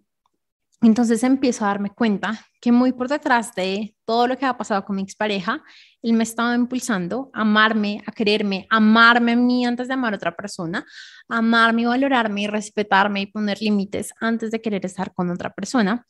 entonces 0.82 1.24
empiezo 1.24 1.66
a 1.66 1.70
darme 1.70 1.90
cuenta 1.90 2.40
que 2.62 2.72
muy 2.72 2.92
por 2.92 3.08
detrás 3.08 3.56
de 3.56 3.96
todo 4.06 4.28
lo 4.28 4.38
que 4.38 4.46
ha 4.46 4.58
pasado 4.58 4.86
con 4.86 4.96
mi 4.96 5.02
expareja, 5.02 5.64
él 6.04 6.14
me 6.14 6.24
estaba 6.24 6.54
impulsando 6.54 7.32
a 7.34 7.42
amarme, 7.42 8.04
a 8.06 8.12
quererme, 8.12 8.68
a 8.70 8.78
amarme 8.78 9.32
a 9.32 9.36
mí 9.36 9.66
antes 9.66 9.88
de 9.88 9.96
amar 9.96 10.14
a 10.14 10.18
otra 10.18 10.36
persona, 10.36 10.86
a 11.30 11.38
amarme 11.38 11.88
valorarme 11.88 12.44
y 12.44 12.48
respetarme 12.48 13.22
y 13.22 13.26
poner 13.26 13.62
límites 13.62 14.14
antes 14.20 14.52
de 14.52 14.62
querer 14.62 14.86
estar 14.86 15.14
con 15.14 15.32
otra 15.32 15.52
persona. 15.52 16.06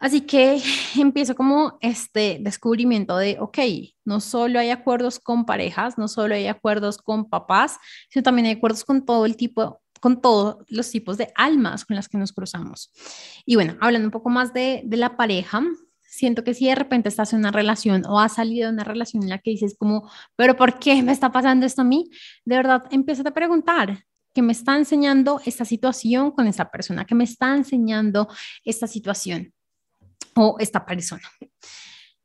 Así 0.00 0.22
que 0.22 0.60
empiezo 0.98 1.36
como 1.36 1.78
este 1.80 2.38
descubrimiento 2.40 3.16
de, 3.18 3.36
ok, 3.38 3.58
no 4.04 4.20
solo 4.20 4.58
hay 4.58 4.70
acuerdos 4.70 5.20
con 5.20 5.44
parejas, 5.44 5.96
no 5.96 6.08
solo 6.08 6.34
hay 6.34 6.48
acuerdos 6.48 6.98
con 6.98 7.28
papás, 7.28 7.78
sino 8.08 8.22
también 8.24 8.46
hay 8.46 8.54
acuerdos 8.54 8.84
con 8.84 9.04
todo 9.04 9.26
el 9.26 9.36
tipo 9.36 9.80
con 10.00 10.20
todos 10.20 10.64
los 10.68 10.90
tipos 10.90 11.18
de 11.18 11.32
almas 11.36 11.84
con 11.84 11.96
las 11.96 12.08
que 12.08 12.18
nos 12.18 12.32
cruzamos. 12.32 12.90
Y 13.44 13.54
bueno, 13.54 13.76
hablando 13.80 14.08
un 14.08 14.12
poco 14.12 14.30
más 14.30 14.52
de, 14.52 14.82
la 14.90 15.16
pareja, 15.16 15.62
siento 16.00 16.42
que 16.42 16.54
si 16.54 16.66
de 16.66 16.74
repente 16.74 17.08
estás 17.08 17.32
en 17.32 17.40
una 17.40 17.52
relación 17.52 18.04
o 18.06 18.18
has 18.18 18.34
salido 18.34 18.68
de 18.68 18.74
una 18.74 18.84
relación 18.84 19.22
en 19.22 19.28
la 19.28 19.38
que 19.38 19.50
dices 19.50 19.76
como, 19.78 20.10
pero 20.36 20.56
¿por 20.56 20.78
qué 20.78 21.02
me 21.02 21.12
está 21.12 21.30
pasando 21.30 21.66
esto 21.66 21.82
a 21.82 21.84
mí? 21.84 22.10
De 22.44 22.56
verdad, 22.56 22.84
empieza 22.90 23.22
a 23.22 23.30
preguntar, 23.32 24.04
¿qué 24.34 24.42
me 24.42 24.52
está 24.52 24.76
enseñando 24.76 25.40
esta 25.44 25.64
situación 25.64 26.32
con 26.32 26.46
esa 26.46 26.70
persona? 26.70 27.04
¿Qué 27.04 27.14
me 27.14 27.24
está 27.24 27.54
enseñando 27.54 28.28
esta 28.64 28.86
situación 28.86 29.52
o 30.34 30.56
esta 30.58 30.84
persona? 30.84 31.28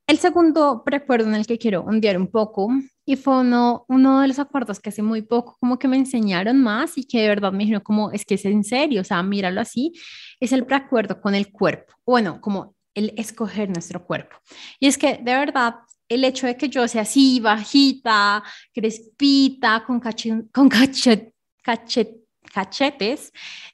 El 0.07 0.19
segundo 0.19 0.83
recuerdo 0.85 1.27
en 1.27 1.35
el 1.35 1.47
que 1.47 1.57
quiero 1.57 1.81
ondear 1.81 2.17
un 2.17 2.27
poco 2.27 2.69
y 3.05 3.15
fue 3.15 3.39
uno, 3.39 3.85
uno 3.87 4.21
de 4.21 4.27
los 4.27 4.37
acuerdos 4.37 4.79
que 4.79 4.89
hace 4.89 5.01
muy 5.01 5.23
poco 5.23 5.57
como 5.59 5.79
que 5.79 5.87
me 5.87 5.97
enseñaron 5.97 6.61
más 6.61 6.95
y 6.97 7.05
que 7.05 7.21
de 7.21 7.27
verdad 7.27 7.51
me 7.51 7.63
dijeron 7.63 7.81
como 7.81 8.11
es 8.11 8.23
que 8.23 8.35
es 8.35 8.45
en 8.45 8.63
serio, 8.63 9.01
o 9.01 9.03
sea, 9.03 9.23
míralo 9.23 9.61
así, 9.61 9.93
es 10.39 10.51
el 10.51 10.65
preacuerdo 10.65 11.19
con 11.19 11.33
el 11.33 11.51
cuerpo, 11.51 11.95
bueno, 12.05 12.39
como 12.39 12.75
el 12.93 13.13
escoger 13.17 13.69
nuestro 13.69 14.05
cuerpo. 14.05 14.35
Y 14.79 14.85
es 14.87 14.97
que 14.99 15.17
de 15.17 15.33
verdad 15.33 15.75
el 16.07 16.23
hecho 16.23 16.45
de 16.45 16.55
que 16.55 16.69
yo 16.69 16.87
sea 16.87 17.01
así, 17.01 17.39
bajita, 17.39 18.43
crespita, 18.73 19.83
con, 19.87 19.99
cachet, 19.99 20.51
con 20.51 20.69
cachet, 20.69 21.33
cachet, 21.63 22.24
cachetes, 22.55 23.33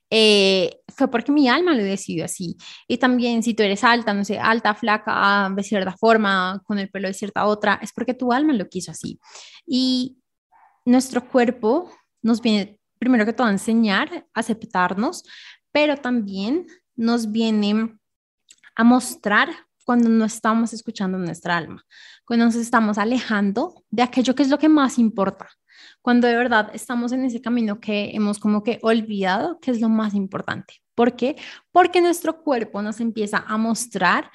eh, 0.10 0.82
fue 0.88 1.08
porque 1.08 1.32
mi 1.32 1.48
alma 1.48 1.76
lo 1.76 1.84
decidió 1.84 2.26
así. 2.26 2.58
Y 2.88 2.98
también 2.98 3.44
si 3.44 3.54
tú 3.54 3.62
eres 3.62 3.84
alta, 3.84 4.12
no 4.12 4.26
sé, 4.26 4.40
alta, 4.40 4.74
flaca, 4.74 5.52
de 5.56 5.64
cierta 5.64 5.96
forma, 5.96 6.60
con 6.66 6.80
el 6.80 6.90
pelo 6.90 7.08
de 7.08 7.14
cierta 7.14 7.46
otra, 7.46 7.80
es 7.84 7.94
porque 7.94 8.16
tu 8.16 8.34
alma 8.34 8.54
lo 8.54 8.68
quiso 8.68 8.90
así. 8.90 9.20
Y 9.68 10.18
nuestro 10.84 11.28
cuerpo 11.30 11.92
nos 12.24 12.42
viene, 12.42 12.80
primero 12.98 13.24
que 13.24 13.34
todo, 13.34 13.48
a 13.48 13.52
enseñar, 13.52 14.26
a 14.34 14.40
aceptarnos, 14.40 15.24
pero 15.72 15.96
también 15.96 16.66
nos 16.96 17.32
viene 17.32 18.00
a 18.76 18.84
mostrar 18.84 19.50
cuando 19.86 20.10
no 20.10 20.26
estamos 20.26 20.74
escuchando 20.74 21.20
nuestra 21.20 21.56
alma, 21.56 21.86
cuando 22.26 22.46
nos 22.46 22.56
estamos 22.56 22.98
alejando 22.98 23.84
de 23.92 24.02
aquello 24.02 24.34
que 24.34 24.44
es 24.44 24.50
lo 24.50 24.58
que 24.58 24.70
más 24.70 24.98
importa, 24.98 25.50
cuando 26.02 26.28
de 26.28 26.36
verdad 26.36 26.70
estamos 26.74 27.12
en 27.12 27.26
ese 27.26 27.42
camino 27.42 27.80
que 27.80 28.12
hemos 28.14 28.40
como 28.40 28.64
que 28.64 28.80
olvidado 28.82 29.60
que 29.60 29.72
es 29.72 29.82
lo 29.82 29.90
más 29.90 30.14
importante. 30.14 30.76
¿Por 30.96 31.16
qué? 31.16 31.36
Porque 31.72 32.02
nuestro 32.02 32.44
cuerpo 32.44 32.82
nos 32.82 33.00
empieza 33.00 33.44
a 33.48 33.58
mostrar 33.58 34.32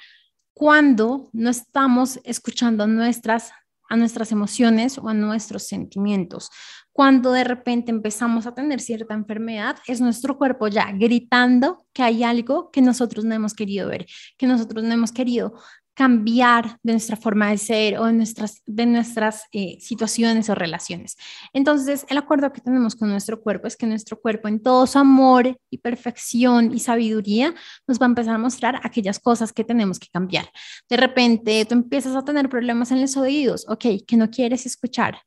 cuando 0.53 1.29
no 1.33 1.49
estamos 1.49 2.19
escuchando 2.23 2.87
nuestras 2.87 3.51
a 3.89 3.95
nuestras 3.95 4.31
emociones 4.31 4.97
o 4.97 5.07
a 5.07 5.13
nuestros 5.13 5.63
sentimientos. 5.63 6.49
Cuando 6.91 7.31
de 7.31 7.43
repente 7.43 7.91
empezamos 7.91 8.47
a 8.47 8.53
tener 8.53 8.81
cierta 8.81 9.13
enfermedad, 9.13 9.77
es 9.87 10.01
nuestro 10.01 10.37
cuerpo 10.37 10.67
ya 10.67 10.91
gritando 10.91 11.85
que 11.93 12.03
hay 12.03 12.23
algo 12.23 12.71
que 12.71 12.81
nosotros 12.81 13.23
no 13.23 13.35
hemos 13.35 13.53
querido 13.53 13.87
ver, 13.87 14.07
que 14.37 14.47
nosotros 14.47 14.83
no 14.83 14.93
hemos 14.93 15.11
querido 15.11 15.53
cambiar 15.97 16.77
de 16.83 16.93
nuestra 16.93 17.17
forma 17.17 17.49
de 17.49 17.57
ser 17.57 17.97
o 17.97 18.05
de 18.05 18.13
nuestras, 18.13 18.61
de 18.67 18.85
nuestras 18.85 19.45
eh, 19.51 19.79
situaciones 19.81 20.47
o 20.47 20.53
relaciones. 20.53 21.17
Entonces, 21.53 22.05
el 22.07 22.19
acuerdo 22.19 22.53
que 22.53 22.61
tenemos 22.61 22.95
con 22.95 23.09
nuestro 23.09 23.41
cuerpo 23.41 23.65
es 23.65 23.75
que 23.75 23.87
nuestro 23.87 24.21
cuerpo 24.21 24.47
en 24.47 24.61
todo 24.61 24.85
su 24.85 24.99
amor 24.99 25.59
y 25.71 25.79
perfección 25.79 26.71
y 26.71 26.79
sabiduría 26.81 27.55
nos 27.87 27.99
va 27.99 28.05
a 28.05 28.09
empezar 28.09 28.35
a 28.35 28.37
mostrar 28.37 28.79
aquellas 28.83 29.17
cosas 29.17 29.51
que 29.51 29.63
tenemos 29.63 29.97
que 29.97 30.07
cambiar. 30.13 30.47
De 30.87 30.97
repente, 30.97 31.65
tú 31.65 31.73
empiezas 31.73 32.15
a 32.15 32.23
tener 32.23 32.47
problemas 32.47 32.91
en 32.91 33.01
los 33.01 33.17
oídos, 33.17 33.65
ok, 33.67 33.85
que 34.05 34.17
no 34.17 34.29
quieres 34.29 34.67
escuchar. 34.67 35.17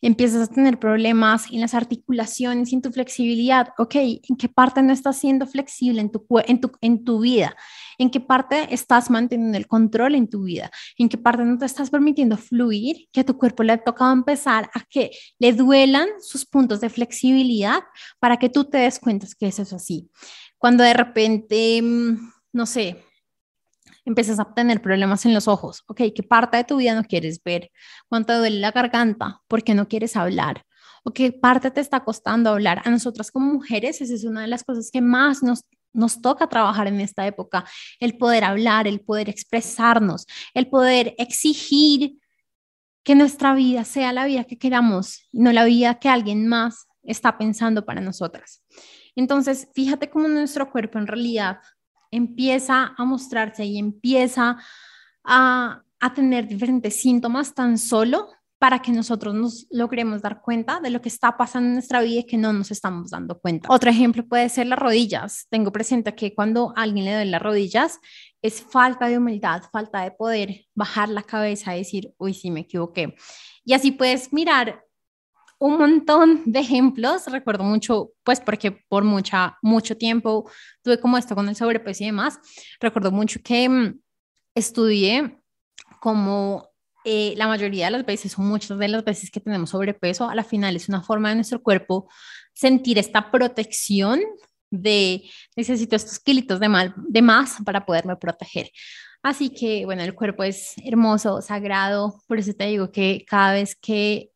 Empiezas 0.00 0.48
a 0.48 0.52
tener 0.52 0.78
problemas 0.78 1.50
en 1.50 1.60
las 1.60 1.74
articulaciones 1.74 2.72
en 2.72 2.82
tu 2.82 2.90
flexibilidad, 2.90 3.68
ok, 3.78 3.94
¿en 3.96 4.36
qué 4.38 4.48
parte 4.48 4.82
no 4.82 4.92
estás 4.92 5.18
siendo 5.18 5.46
flexible 5.46 6.00
en 6.00 7.04
tu 7.04 7.20
vida? 7.20 7.56
en 8.00 8.08
qué 8.08 8.18
parte 8.18 8.72
estás 8.72 9.10
manteniendo 9.10 9.58
el 9.58 9.66
control 9.66 10.14
en 10.14 10.30
tu 10.30 10.44
vida, 10.44 10.70
en 10.96 11.10
qué 11.10 11.18
parte 11.18 11.44
no 11.44 11.58
te 11.58 11.66
estás 11.66 11.90
permitiendo 11.90 12.38
fluir, 12.38 13.08
que 13.12 13.20
a 13.20 13.24
tu 13.24 13.36
cuerpo 13.36 13.62
le 13.62 13.74
ha 13.74 13.84
tocado 13.84 14.10
empezar 14.14 14.70
a 14.72 14.80
que 14.88 15.10
le 15.38 15.52
duelan 15.52 16.08
sus 16.18 16.46
puntos 16.46 16.80
de 16.80 16.88
flexibilidad 16.88 17.82
para 18.18 18.38
que 18.38 18.48
tú 18.48 18.64
te 18.64 18.78
des 18.78 18.98
cuenta 18.98 19.26
que 19.38 19.48
eso 19.48 19.60
es 19.60 19.74
así. 19.74 20.08
Cuando 20.56 20.82
de 20.82 20.94
repente, 20.94 21.82
mm, 21.82 22.32
no 22.54 22.64
sé, 22.64 23.04
empiezas 24.04 24.38
a 24.40 24.54
tener 24.54 24.80
problemas 24.82 25.26
en 25.26 25.34
los 25.34 25.48
ojos, 25.48 25.84
ok, 25.86 26.02
¿qué 26.14 26.22
parte 26.22 26.56
de 26.56 26.64
tu 26.64 26.76
vida 26.76 26.94
no 26.94 27.04
quieres 27.04 27.42
ver? 27.42 27.70
¿Cuánto 28.08 28.38
duele 28.38 28.60
la 28.60 28.70
garganta? 28.70 29.42
¿Por 29.48 29.62
qué 29.62 29.74
no 29.74 29.88
quieres 29.88 30.16
hablar? 30.16 30.64
¿O 31.04 31.12
qué 31.12 31.32
parte 31.32 31.70
te 31.70 31.80
está 31.80 32.04
costando 32.04 32.50
hablar? 32.50 32.82
A 32.84 32.90
nosotras 32.90 33.30
como 33.30 33.52
mujeres, 33.52 34.00
esa 34.00 34.14
es 34.14 34.24
una 34.24 34.42
de 34.42 34.48
las 34.48 34.64
cosas 34.64 34.90
que 34.90 35.00
más 35.00 35.42
nos 35.42 35.64
nos 35.92 36.20
toca 36.22 36.48
trabajar 36.48 36.86
en 36.86 37.00
esta 37.00 37.26
época, 37.26 37.64
el 37.98 38.16
poder 38.16 38.44
hablar, 38.44 38.86
el 38.86 39.00
poder 39.00 39.28
expresarnos, 39.28 40.26
el 40.54 40.68
poder 40.68 41.14
exigir 41.18 42.18
que 43.02 43.14
nuestra 43.14 43.54
vida 43.54 43.84
sea 43.84 44.12
la 44.12 44.26
vida 44.26 44.44
que 44.44 44.58
queramos 44.58 45.28
y 45.32 45.40
no 45.40 45.52
la 45.52 45.64
vida 45.64 45.98
que 45.98 46.08
alguien 46.08 46.46
más 46.46 46.86
está 47.02 47.38
pensando 47.38 47.84
para 47.84 48.00
nosotras. 48.00 48.62
Entonces, 49.16 49.68
fíjate 49.74 50.10
cómo 50.10 50.28
nuestro 50.28 50.70
cuerpo 50.70 50.98
en 50.98 51.06
realidad 51.06 51.58
empieza 52.10 52.94
a 52.96 53.04
mostrarse 53.04 53.64
y 53.64 53.78
empieza 53.78 54.58
a, 55.24 55.82
a 56.00 56.14
tener 56.14 56.46
diferentes 56.46 57.00
síntomas 57.00 57.54
tan 57.54 57.78
solo 57.78 58.28
para 58.60 58.82
que 58.82 58.92
nosotros 58.92 59.34
nos 59.34 59.66
logremos 59.70 60.20
dar 60.20 60.42
cuenta 60.42 60.80
de 60.80 60.90
lo 60.90 61.00
que 61.00 61.08
está 61.08 61.34
pasando 61.34 61.68
en 61.68 61.72
nuestra 61.72 62.02
vida 62.02 62.20
y 62.20 62.26
que 62.26 62.36
no 62.36 62.52
nos 62.52 62.70
estamos 62.70 63.10
dando 63.10 63.40
cuenta. 63.40 63.72
Otro 63.72 63.88
ejemplo 63.88 64.22
puede 64.28 64.50
ser 64.50 64.66
las 64.66 64.78
rodillas. 64.78 65.46
Tengo 65.48 65.72
presente 65.72 66.14
que 66.14 66.34
cuando 66.34 66.74
alguien 66.76 67.06
le 67.06 67.14
duele 67.14 67.30
las 67.30 67.40
rodillas 67.40 67.98
es 68.42 68.60
falta 68.60 69.08
de 69.08 69.16
humildad, 69.16 69.62
falta 69.72 70.02
de 70.02 70.10
poder 70.10 70.66
bajar 70.74 71.08
la 71.08 71.22
cabeza 71.22 71.74
y 71.74 71.78
decir, 71.78 72.12
uy, 72.18 72.34
sí, 72.34 72.50
me 72.50 72.60
equivoqué. 72.60 73.14
Y 73.64 73.72
así 73.72 73.92
puedes 73.92 74.30
mirar 74.30 74.84
un 75.60 75.78
montón 75.78 76.42
de 76.46 76.60
ejemplos. 76.60 77.26
Recuerdo 77.26 77.62
mucho, 77.62 78.12
pues 78.24 78.40
porque 78.40 78.72
por 78.72 79.04
mucha, 79.04 79.58
mucho 79.62 79.96
tiempo 79.96 80.50
tuve 80.82 80.98
como 80.98 81.18
esto 81.18 81.34
con 81.36 81.48
el 81.48 81.54
sobrepeso 81.54 82.02
y 82.02 82.06
demás. 82.06 82.38
Recuerdo 82.80 83.12
mucho 83.12 83.40
que 83.44 83.68
mm, 83.68 84.00
estudié 84.54 85.38
como 86.00 86.70
eh, 87.04 87.34
la 87.36 87.46
mayoría 87.46 87.86
de 87.86 87.90
las 87.92 88.06
veces 88.06 88.36
o 88.38 88.42
muchas 88.42 88.78
de 88.78 88.88
las 88.88 89.04
veces 89.04 89.30
que 89.30 89.40
tenemos 89.40 89.70
sobrepeso, 89.70 90.28
a 90.28 90.34
la 90.34 90.44
final 90.44 90.76
es 90.76 90.88
una 90.88 91.02
forma 91.02 91.28
de 91.28 91.36
nuestro 91.36 91.62
cuerpo 91.62 92.08
sentir 92.54 92.98
esta 92.98 93.30
protección 93.30 94.20
de 94.70 95.28
necesito 95.56 95.96
estos 95.96 96.18
kilitos 96.20 96.58
de, 96.58 96.68
mal, 96.68 96.94
de 96.96 97.22
más 97.22 97.56
para 97.64 97.84
poderme 97.84 98.16
proteger. 98.16 98.70
Así 99.22 99.50
que, 99.50 99.84
bueno, 99.84 100.02
el 100.02 100.14
cuerpo 100.14 100.42
es 100.42 100.74
hermoso, 100.84 101.42
sagrado, 101.42 102.22
por 102.26 102.38
eso 102.38 102.54
te 102.54 102.66
digo 102.66 102.90
que 102.90 103.26
cada 103.28 103.52
vez 103.52 103.76
que 103.76 104.29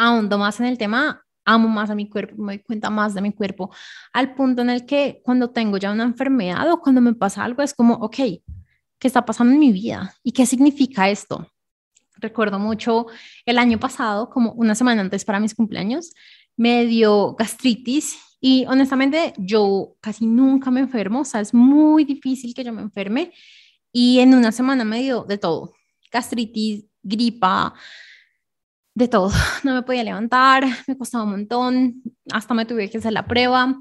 ahondo 0.00 0.38
más 0.38 0.58
en 0.60 0.66
el 0.66 0.78
tema, 0.78 1.22
amo 1.44 1.68
más 1.68 1.90
a 1.90 1.94
mi 1.94 2.08
cuerpo, 2.08 2.42
me 2.42 2.54
doy 2.54 2.62
cuenta 2.62 2.88
más 2.88 3.12
de 3.14 3.20
mi 3.20 3.32
cuerpo, 3.32 3.70
al 4.14 4.34
punto 4.34 4.62
en 4.62 4.70
el 4.70 4.86
que 4.86 5.20
cuando 5.22 5.50
tengo 5.50 5.76
ya 5.76 5.92
una 5.92 6.04
enfermedad 6.04 6.70
o 6.72 6.80
cuando 6.80 7.02
me 7.02 7.14
pasa 7.14 7.44
algo, 7.44 7.62
es 7.62 7.74
como, 7.74 7.94
ok, 7.94 8.16
¿qué 8.16 9.06
está 9.06 9.24
pasando 9.24 9.52
en 9.52 9.60
mi 9.60 9.72
vida? 9.72 10.14
¿Y 10.22 10.32
qué 10.32 10.46
significa 10.46 11.10
esto? 11.10 11.46
Recuerdo 12.16 12.58
mucho 12.58 13.06
el 13.44 13.58
año 13.58 13.78
pasado, 13.78 14.30
como 14.30 14.52
una 14.52 14.74
semana 14.74 15.02
antes 15.02 15.24
para 15.24 15.38
mis 15.38 15.54
cumpleaños, 15.54 16.12
me 16.56 16.86
dio 16.86 17.34
gastritis 17.34 18.18
y 18.40 18.64
honestamente 18.66 19.34
yo 19.36 19.96
casi 20.00 20.26
nunca 20.26 20.70
me 20.70 20.80
enfermo, 20.80 21.20
o 21.20 21.24
sea, 21.24 21.42
es 21.42 21.52
muy 21.52 22.04
difícil 22.04 22.54
que 22.54 22.64
yo 22.64 22.72
me 22.72 22.80
enferme 22.80 23.32
y 23.92 24.20
en 24.20 24.34
una 24.34 24.50
semana 24.50 24.84
me 24.84 25.02
dio 25.02 25.24
de 25.24 25.36
todo, 25.36 25.74
gastritis, 26.10 26.86
gripa, 27.02 27.74
de 29.00 29.08
todo. 29.08 29.30
No 29.64 29.74
me 29.74 29.82
podía 29.82 30.04
levantar, 30.04 30.64
me 30.86 30.96
costaba 30.96 31.24
un 31.24 31.30
montón, 31.30 32.02
hasta 32.32 32.54
me 32.54 32.64
tuve 32.64 32.88
que 32.88 32.98
hacer 32.98 33.12
la 33.12 33.26
prueba, 33.26 33.76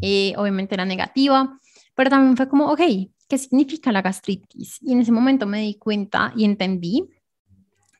eh, 0.00 0.34
obviamente 0.36 0.74
era 0.74 0.84
negativa, 0.84 1.58
pero 1.94 2.10
también 2.10 2.36
fue 2.36 2.48
como, 2.48 2.66
ok, 2.66 2.80
¿qué 3.28 3.38
significa 3.38 3.92
la 3.92 4.02
gastritis? 4.02 4.78
Y 4.82 4.92
en 4.92 5.00
ese 5.00 5.12
momento 5.12 5.46
me 5.46 5.60
di 5.60 5.74
cuenta 5.76 6.32
y 6.36 6.44
entendí 6.44 7.08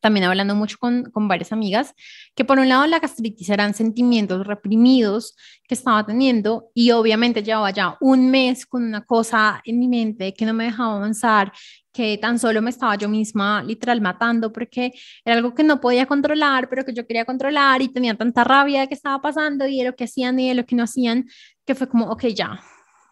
también 0.02 0.24
hablando 0.24 0.54
mucho 0.56 0.76
con, 0.78 1.04
con 1.04 1.28
varias 1.28 1.52
amigas, 1.52 1.94
que 2.34 2.44
por 2.44 2.58
un 2.58 2.68
lado 2.68 2.86
la 2.86 2.98
gastritis 2.98 3.48
eran 3.48 3.72
sentimientos 3.72 4.46
reprimidos 4.46 5.36
que 5.66 5.74
estaba 5.74 6.04
teniendo 6.04 6.70
y 6.74 6.90
obviamente 6.90 7.42
llevaba 7.42 7.70
ya 7.70 7.96
un 8.00 8.28
mes 8.30 8.66
con 8.66 8.82
una 8.82 9.04
cosa 9.04 9.62
en 9.64 9.78
mi 9.78 9.88
mente 9.88 10.34
que 10.34 10.44
no 10.44 10.52
me 10.52 10.64
dejaba 10.64 10.96
avanzar, 10.96 11.52
que 11.92 12.18
tan 12.18 12.38
solo 12.40 12.60
me 12.60 12.70
estaba 12.70 12.96
yo 12.96 13.08
misma 13.08 13.62
literal 13.62 14.00
matando 14.00 14.52
porque 14.52 14.92
era 15.24 15.36
algo 15.36 15.54
que 15.54 15.62
no 15.62 15.80
podía 15.80 16.06
controlar, 16.06 16.68
pero 16.68 16.84
que 16.84 16.92
yo 16.92 17.06
quería 17.06 17.24
controlar 17.24 17.80
y 17.80 17.88
tenía 17.88 18.16
tanta 18.16 18.42
rabia 18.42 18.80
de 18.80 18.88
que 18.88 18.94
estaba 18.94 19.22
pasando 19.22 19.66
y 19.68 19.78
de 19.78 19.84
lo 19.84 19.94
que 19.94 20.04
hacían 20.04 20.38
y 20.40 20.48
de 20.48 20.54
lo 20.54 20.66
que 20.66 20.74
no 20.74 20.82
hacían, 20.82 21.26
que 21.64 21.76
fue 21.76 21.88
como, 21.88 22.10
ok, 22.10 22.26
ya, 22.34 22.60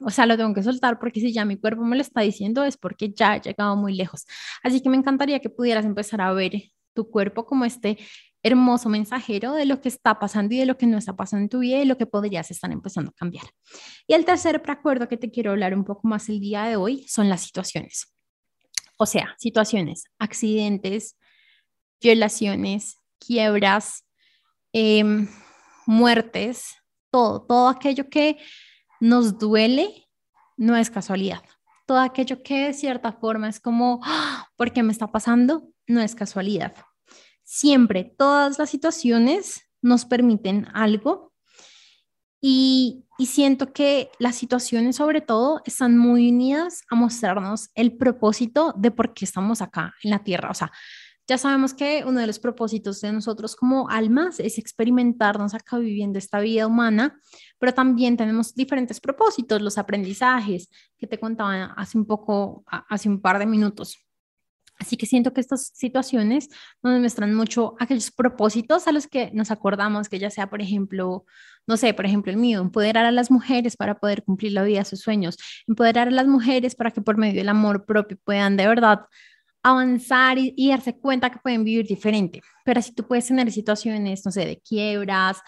o 0.00 0.10
sea, 0.10 0.26
lo 0.26 0.36
tengo 0.36 0.54
que 0.54 0.62
soltar 0.62 0.98
porque 0.98 1.20
si 1.20 1.32
ya 1.32 1.44
mi 1.44 1.56
cuerpo 1.56 1.84
me 1.84 1.96
lo 1.96 2.02
está 2.02 2.22
diciendo 2.22 2.64
es 2.64 2.76
porque 2.76 3.12
ya 3.12 3.36
he 3.36 3.40
llegado 3.40 3.76
muy 3.76 3.94
lejos. 3.94 4.26
Así 4.62 4.82
que 4.82 4.88
me 4.88 4.96
encantaría 4.96 5.40
que 5.40 5.50
pudieras 5.50 5.84
empezar 5.84 6.20
a 6.20 6.32
ver 6.32 6.52
tu 7.00 7.10
cuerpo 7.10 7.46
como 7.46 7.64
este 7.64 7.96
hermoso 8.42 8.90
mensajero 8.90 9.54
de 9.54 9.64
lo 9.64 9.80
que 9.80 9.88
está 9.88 10.18
pasando 10.18 10.54
y 10.54 10.58
de 10.58 10.66
lo 10.66 10.76
que 10.76 10.86
no 10.86 10.98
está 10.98 11.16
pasando 11.16 11.44
en 11.44 11.48
tu 11.48 11.60
vida 11.60 11.78
y 11.78 11.86
lo 11.86 11.96
que 11.96 12.04
podrías 12.04 12.50
estar 12.50 12.70
empezando 12.70 13.10
a 13.10 13.14
cambiar. 13.14 13.46
Y 14.06 14.12
el 14.12 14.26
tercer 14.26 14.60
preacuerdo 14.60 15.08
que 15.08 15.16
te 15.16 15.30
quiero 15.30 15.52
hablar 15.52 15.74
un 15.74 15.84
poco 15.84 16.06
más 16.06 16.28
el 16.28 16.40
día 16.40 16.64
de 16.64 16.76
hoy 16.76 17.08
son 17.08 17.30
las 17.30 17.40
situaciones. 17.40 18.14
O 18.98 19.06
sea, 19.06 19.34
situaciones, 19.38 20.04
accidentes, 20.18 21.16
violaciones, 22.02 22.96
quiebras, 23.18 24.04
em, 24.74 25.26
muertes, 25.86 26.76
todo, 27.10 27.40
todo 27.46 27.68
aquello 27.68 28.10
que 28.10 28.36
nos 29.00 29.38
duele 29.38 30.06
no 30.58 30.76
es 30.76 30.90
casualidad. 30.90 31.42
Todo 31.86 31.98
aquello 31.98 32.42
que 32.42 32.66
de 32.66 32.74
cierta 32.74 33.12
forma 33.12 33.48
es 33.48 33.58
como, 33.58 34.00
¡Ah! 34.04 34.48
¿por 34.56 34.72
qué 34.72 34.82
me 34.82 34.92
está 34.92 35.10
pasando? 35.10 35.70
no 35.90 36.00
es 36.00 36.14
casualidad. 36.14 36.74
Siempre, 37.52 38.14
todas 38.16 38.60
las 38.60 38.70
situaciones 38.70 39.62
nos 39.82 40.04
permiten 40.04 40.68
algo 40.72 41.32
y, 42.40 43.08
siento 43.26 43.72
que 43.72 44.08
las 44.20 44.36
situaciones 44.36 44.94
sobre 44.94 45.20
todo 45.20 45.60
están 45.64 45.98
muy 45.98 46.30
unidas 46.30 46.82
a 46.88 46.94
mostrarnos 46.94 47.70
el 47.74 47.96
propósito 47.96 48.72
de 48.76 48.92
por 48.92 49.14
qué 49.14 49.24
estamos 49.24 49.62
acá 49.62 49.96
en 50.04 50.12
la 50.12 50.22
tierra. 50.22 50.48
O 50.48 50.54
sea, 50.54 50.70
ya 51.26 51.38
sabemos 51.38 51.74
que 51.74 52.04
uno 52.06 52.20
de 52.20 52.28
los 52.28 52.38
propósitos 52.38 53.00
de 53.00 53.10
nosotros 53.12 53.56
como 53.56 53.90
almas 53.90 54.38
es 54.38 54.56
experimentarnos 54.56 55.52
acá 55.52 55.78
viviendo 55.78 56.20
esta 56.20 56.38
vida 56.38 56.68
humana, 56.68 57.20
pero 57.58 57.74
también 57.74 58.16
tenemos 58.16 58.54
diferentes 58.54 59.00
propósitos, 59.00 59.60
los 59.60 59.76
aprendizajes 59.76 60.70
que 60.96 61.08
te 61.08 61.18
contaba 61.18 61.74
hace 61.76 61.98
un 61.98 62.06
poco, 62.06 62.62
hace 62.68 63.08
un 63.08 63.20
par 63.20 63.40
de 63.40 63.46
minutos. 63.46 63.98
Así 64.80 64.96
que 64.96 65.04
siento 65.04 65.34
que 65.34 65.42
estas 65.42 65.72
situaciones 65.74 66.48
nos 66.82 66.98
muestran 66.98 67.34
mucho 67.34 67.74
aquellos 67.78 68.10
propósitos 68.10 68.88
a 68.88 68.92
los 68.92 69.06
que 69.06 69.30
nos 69.32 69.50
acordamos, 69.50 70.08
que 70.08 70.18
ya 70.18 70.30
sea, 70.30 70.48
por 70.48 70.62
ejemplo, 70.62 71.26
no 71.66 71.76
sé, 71.76 71.92
por 71.92 72.06
ejemplo, 72.06 72.32
el 72.32 72.38
mío, 72.38 72.60
empoderar 72.60 73.04
a 73.04 73.10
las 73.12 73.30
mujeres 73.30 73.76
para 73.76 74.00
poder 74.00 74.24
cumplir 74.24 74.52
la 74.52 74.62
vida 74.62 74.84
sus 74.84 75.00
sueños, 75.00 75.36
empoderar 75.68 76.08
a 76.08 76.10
las 76.10 76.26
mujeres 76.26 76.74
para 76.74 76.90
que 76.90 77.02
por 77.02 77.18
medio 77.18 77.34
del 77.34 77.50
amor 77.50 77.84
propio 77.84 78.16
puedan 78.24 78.56
de 78.56 78.66
verdad 78.66 79.00
avanzar 79.62 80.38
y, 80.38 80.70
darse 80.70 80.98
cuenta 80.98 81.28
que 81.28 81.38
pueden 81.40 81.62
vivir 81.62 81.86
diferente. 81.86 82.40
Pero 82.64 82.80
así 82.80 82.94
tú 82.94 83.06
puedes 83.06 83.26
tener 83.26 83.52
situaciones, 83.52 84.24
no 84.24 84.32
sé, 84.32 84.46
de 84.46 84.60
quiebras, 84.60 85.42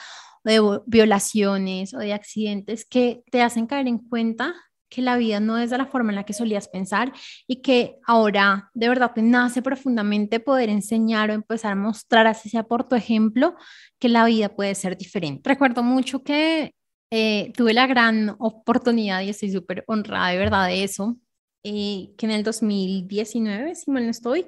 de 0.44 0.60
violaciones 0.86 1.94
o 1.94 1.98
de 1.98 2.12
accidentes 2.12 2.84
que 2.84 3.22
te 3.30 3.40
hacen 3.40 3.66
caer 3.66 3.88
en 3.88 3.96
cuenta 3.96 4.54
que 4.92 5.00
la 5.00 5.16
vida 5.16 5.40
no 5.40 5.56
es 5.56 5.70
de 5.70 5.78
la 5.78 5.86
forma 5.86 6.10
en 6.10 6.16
la 6.16 6.24
que 6.24 6.34
solías 6.34 6.68
pensar 6.68 7.12
y 7.46 7.62
que 7.62 7.96
ahora 8.06 8.70
de 8.74 8.90
verdad 8.90 9.12
te 9.14 9.22
nace 9.22 9.62
profundamente 9.62 10.38
poder 10.38 10.68
enseñar 10.68 11.30
o 11.30 11.32
empezar 11.32 11.72
a 11.72 11.76
mostrar, 11.76 12.26
así 12.26 12.50
sea 12.50 12.64
por 12.64 12.86
tu 12.86 12.94
ejemplo, 12.94 13.56
que 13.98 14.10
la 14.10 14.26
vida 14.26 14.50
puede 14.54 14.74
ser 14.74 14.98
diferente. 14.98 15.48
Recuerdo 15.48 15.82
mucho 15.82 16.22
que 16.22 16.74
eh, 17.10 17.52
tuve 17.56 17.72
la 17.72 17.86
gran 17.86 18.36
oportunidad 18.38 19.22
y 19.22 19.30
estoy 19.30 19.50
súper 19.50 19.82
honrada 19.86 20.28
de 20.28 20.38
verdad 20.38 20.66
de 20.66 20.84
eso, 20.84 21.16
eh, 21.64 22.10
que 22.18 22.26
en 22.26 22.32
el 22.32 22.42
2019, 22.42 23.74
si 23.74 23.90
mal 23.90 24.04
no 24.04 24.10
estoy, 24.10 24.46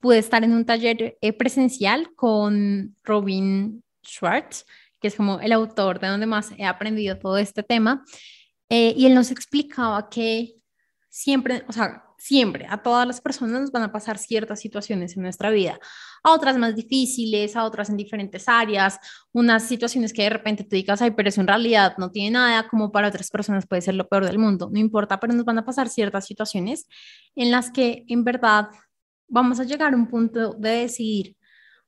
pude 0.00 0.18
estar 0.18 0.44
en 0.44 0.54
un 0.54 0.64
taller 0.64 1.18
eh, 1.20 1.32
presencial 1.34 2.14
con 2.14 2.96
Robin 3.04 3.82
Schwartz, 4.02 4.64
que 4.98 5.08
es 5.08 5.16
como 5.16 5.40
el 5.40 5.52
autor 5.52 6.00
de 6.00 6.08
donde 6.08 6.24
más 6.24 6.52
he 6.56 6.64
aprendido 6.64 7.18
todo 7.18 7.36
este 7.36 7.62
tema. 7.62 8.02
Eh, 8.68 8.94
y 8.96 9.06
él 9.06 9.14
nos 9.14 9.30
explicaba 9.30 10.08
que 10.08 10.54
siempre, 11.08 11.64
o 11.68 11.72
sea, 11.72 12.04
siempre 12.18 12.66
a 12.70 12.82
todas 12.82 13.06
las 13.06 13.20
personas 13.20 13.60
nos 13.60 13.70
van 13.70 13.82
a 13.82 13.92
pasar 13.92 14.16
ciertas 14.16 14.58
situaciones 14.58 15.14
en 15.14 15.22
nuestra 15.22 15.50
vida, 15.50 15.78
a 16.22 16.32
otras 16.32 16.56
más 16.56 16.74
difíciles, 16.74 17.54
a 17.54 17.64
otras 17.64 17.90
en 17.90 17.98
diferentes 17.98 18.48
áreas, 18.48 18.98
unas 19.30 19.68
situaciones 19.68 20.14
que 20.14 20.22
de 20.22 20.30
repente 20.30 20.64
tú 20.64 20.70
digas, 20.74 21.02
ay, 21.02 21.10
pero 21.10 21.28
eso 21.28 21.42
en 21.42 21.48
realidad 21.48 21.94
no 21.98 22.10
tiene 22.10 22.30
nada, 22.30 22.66
como 22.68 22.90
para 22.90 23.08
otras 23.08 23.30
personas 23.30 23.66
puede 23.66 23.82
ser 23.82 23.94
lo 23.94 24.08
peor 24.08 24.24
del 24.24 24.38
mundo, 24.38 24.70
no 24.72 24.78
importa, 24.78 25.20
pero 25.20 25.34
nos 25.34 25.44
van 25.44 25.58
a 25.58 25.66
pasar 25.66 25.90
ciertas 25.90 26.26
situaciones 26.26 26.86
en 27.36 27.50
las 27.50 27.70
que 27.70 28.04
en 28.08 28.24
verdad 28.24 28.68
vamos 29.28 29.60
a 29.60 29.64
llegar 29.64 29.92
a 29.92 29.96
un 29.96 30.08
punto 30.08 30.54
de 30.54 30.70
decidir, 30.70 31.36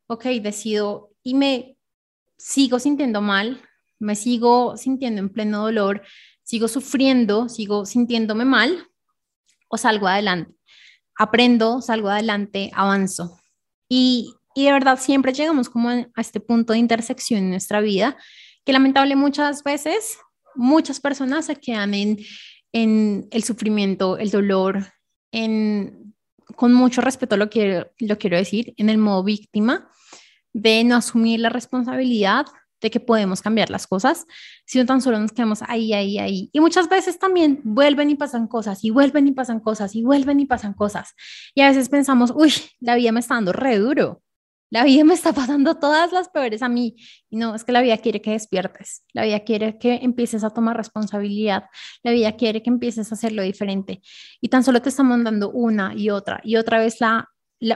ok, 0.07 0.25
decido 0.43 1.13
y 1.23 1.35
me 1.35 1.79
sigo 2.37 2.79
sintiendo 2.79 3.23
mal, 3.23 3.63
me 3.99 4.15
sigo 4.15 4.77
sintiendo 4.77 5.21
en 5.21 5.31
pleno 5.31 5.63
dolor, 5.63 6.03
sigo 6.47 6.69
sufriendo, 6.69 7.49
sigo 7.49 7.85
sintiéndome 7.85 8.45
mal 8.45 8.89
o 9.69 9.77
salgo 9.77 10.07
adelante. 10.07 10.55
Aprendo, 11.19 11.83
salgo 11.83 12.09
adelante, 12.09 12.71
avanzo. 12.73 13.39
Y, 13.89 14.33
y 14.55 14.67
de 14.67 14.73
verdad 14.73 14.99
siempre 14.99 15.33
llegamos 15.33 15.69
como 15.69 15.91
a 15.91 16.07
este 16.17 16.39
punto 16.39 16.73
de 16.73 16.79
intersección 16.79 17.41
en 17.41 17.51
nuestra 17.51 17.81
vida, 17.81 18.17
que 18.65 18.73
lamentablemente 18.73 19.23
muchas 19.23 19.65
veces 19.65 20.19
muchas 20.55 21.01
personas 21.01 21.47
se 21.47 21.57
quedan 21.57 21.95
en, 21.95 22.19
en 22.73 23.27
el 23.33 23.43
sufrimiento, 23.43 24.17
el 24.17 24.31
dolor, 24.31 24.87
en, 25.33 26.15
con 26.55 26.73
mucho 26.73 27.01
respeto 27.01 27.37
lo 27.37 27.51
quiero, 27.51 27.91
lo 27.99 28.19
quiero 28.19 28.37
decir, 28.37 28.73
en 28.77 28.89
el 28.89 28.99
modo 28.99 29.25
víctima, 29.25 29.91
de 30.53 30.85
no 30.85 30.97
asumir 30.97 31.41
la 31.41 31.49
responsabilidad 31.49 32.47
de 32.81 32.91
que 32.91 33.01
podemos 33.01 33.43
cambiar 33.43 33.71
las 33.71 33.87
cosas, 33.87 34.27
sino 34.67 34.85
tan 34.87 35.01
solo 35.01 35.19
nos 35.19 35.33
quedamos 35.33 35.61
ahí, 35.67 35.93
ahí, 35.93 36.19
ahí. 36.19 36.51
Y 36.53 36.61
muchas 36.61 36.89
veces 36.89 37.19
también 37.19 37.61
vuelven 37.65 38.11
y 38.11 38.15
pasan 38.15 38.47
cosas, 38.47 38.85
y 38.85 38.91
vuelven 38.91 39.29
y 39.29 39.33
pasan 39.33 39.61
cosas, 39.61 39.95
y 39.95 40.03
vuelven 40.03 40.41
y 40.41 40.47
pasan 40.47 40.75
cosas. 40.75 41.15
Y 41.55 41.63
a 41.63 41.69
veces 41.69 41.89
pensamos, 41.89 42.33
uy, 42.35 42.53
la 42.81 42.97
vida 42.97 43.13
me 43.13 43.21
está 43.21 43.35
dando 43.35 43.53
re 43.53 43.79
duro, 43.79 44.23
la 44.71 44.83
vida 44.83 45.05
me 45.05 45.15
está 45.15 45.33
pasando 45.33 45.77
todas 45.77 46.13
las 46.13 46.29
peores 46.29 46.63
a 46.63 46.69
mí. 46.69 46.97
Y 47.31 47.37
no, 47.37 47.55
es 47.55 47.65
que 47.65 47.73
la 47.73 47.81
vida 47.81 47.99
quiere 47.99 48.21
que 48.21 48.33
despiertes, 48.33 49.05
la 49.13 49.25
vida 49.25 49.41
quiere 49.41 49.79
que 49.79 50.01
empieces 50.03 50.43
a 50.45 50.51
tomar 50.51 50.77
responsabilidad, 50.77 51.65
la 52.03 52.11
vida 52.11 52.33
quiere 52.33 52.63
que 52.63 52.71
empieces 52.71 53.11
a 53.11 53.15
hacerlo 53.15 53.43
diferente. 53.43 54.03
Y 54.41 54.49
tan 54.49 54.65
solo 54.65 54.83
te 54.83 54.89
está 54.89 55.03
mandando 55.03 55.51
una 55.51 55.95
y 55.95 56.11
otra 56.11 56.41
y 56.43 56.57
otra 56.57 56.79
vez 56.79 57.01
la, 57.01 57.31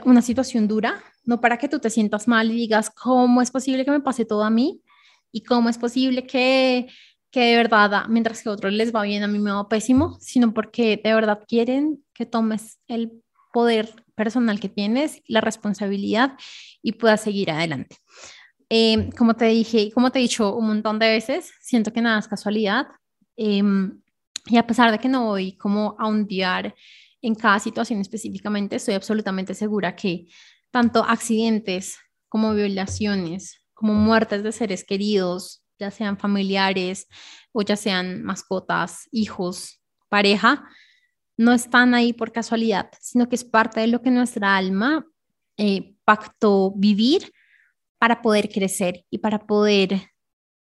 una 0.05 0.21
situación 0.21 0.67
dura, 0.67 1.01
no 1.23 1.39
para 1.39 1.57
que 1.57 1.69
tú 1.69 1.79
te 1.79 1.89
sientas 1.89 2.27
mal 2.27 2.51
y 2.51 2.55
digas, 2.55 2.89
¿cómo 2.89 3.41
es 3.41 3.51
posible 3.51 3.85
que 3.85 3.91
me 3.91 4.01
pase 4.01 4.25
todo 4.25 4.43
a 4.43 4.49
mí? 4.49 4.81
Y 5.31 5.43
cómo 5.43 5.69
es 5.69 5.77
posible 5.77 6.25
que, 6.25 6.87
que 7.31 7.41
de 7.41 7.55
verdad, 7.55 8.05
mientras 8.09 8.41
que 8.41 8.49
a 8.49 8.53
otros 8.53 8.73
les 8.73 8.93
va 8.93 9.03
bien, 9.03 9.23
a 9.23 9.27
mí 9.27 9.39
me 9.39 9.51
va 9.51 9.69
pésimo, 9.69 10.17
sino 10.19 10.53
porque 10.53 10.99
de 11.03 11.13
verdad 11.13 11.43
quieren 11.47 12.03
que 12.13 12.25
tomes 12.25 12.79
el 12.87 13.11
poder 13.53 13.89
personal 14.15 14.59
que 14.59 14.69
tienes, 14.69 15.21
la 15.27 15.41
responsabilidad 15.41 16.37
y 16.81 16.93
puedas 16.93 17.21
seguir 17.21 17.51
adelante. 17.51 17.97
Eh, 18.69 19.09
como 19.17 19.33
te 19.33 19.45
dije 19.45 19.91
como 19.91 20.11
te 20.11 20.19
he 20.19 20.21
dicho 20.21 20.55
un 20.55 20.67
montón 20.67 20.99
de 20.99 21.09
veces, 21.09 21.51
siento 21.61 21.91
que 21.91 22.01
nada 22.01 22.19
es 22.19 22.27
casualidad. 22.27 22.87
Em, 23.35 24.01
y 24.45 24.57
a 24.57 24.65
pesar 24.65 24.91
de 24.91 24.99
que 24.99 25.09
no 25.09 25.25
voy 25.25 25.57
como 25.57 25.95
a 25.99 26.07
hundiar 26.07 26.73
en 27.21 27.35
cada 27.35 27.59
situación 27.59 27.99
específicamente, 27.99 28.77
estoy 28.77 28.95
absolutamente 28.95 29.53
segura 29.53 29.95
que 29.95 30.27
tanto 30.71 31.03
accidentes 31.03 31.97
como 32.29 32.53
violaciones, 32.53 33.60
como 33.81 33.95
muertes 33.95 34.43
de 34.43 34.51
seres 34.51 34.83
queridos, 34.83 35.63
ya 35.79 35.89
sean 35.89 36.15
familiares 36.15 37.07
o 37.51 37.63
ya 37.63 37.75
sean 37.75 38.21
mascotas, 38.21 39.09
hijos, 39.11 39.81
pareja, 40.07 40.63
no 41.35 41.51
están 41.51 41.95
ahí 41.95 42.13
por 42.13 42.31
casualidad, 42.31 42.91
sino 43.01 43.27
que 43.27 43.33
es 43.33 43.43
parte 43.43 43.79
de 43.79 43.87
lo 43.87 44.03
que 44.03 44.11
nuestra 44.11 44.55
alma 44.55 45.03
eh, 45.57 45.95
pactó 46.05 46.73
vivir 46.75 47.31
para 47.97 48.21
poder 48.21 48.49
crecer 48.49 49.03
y 49.09 49.17
para 49.17 49.39
poder 49.39 50.11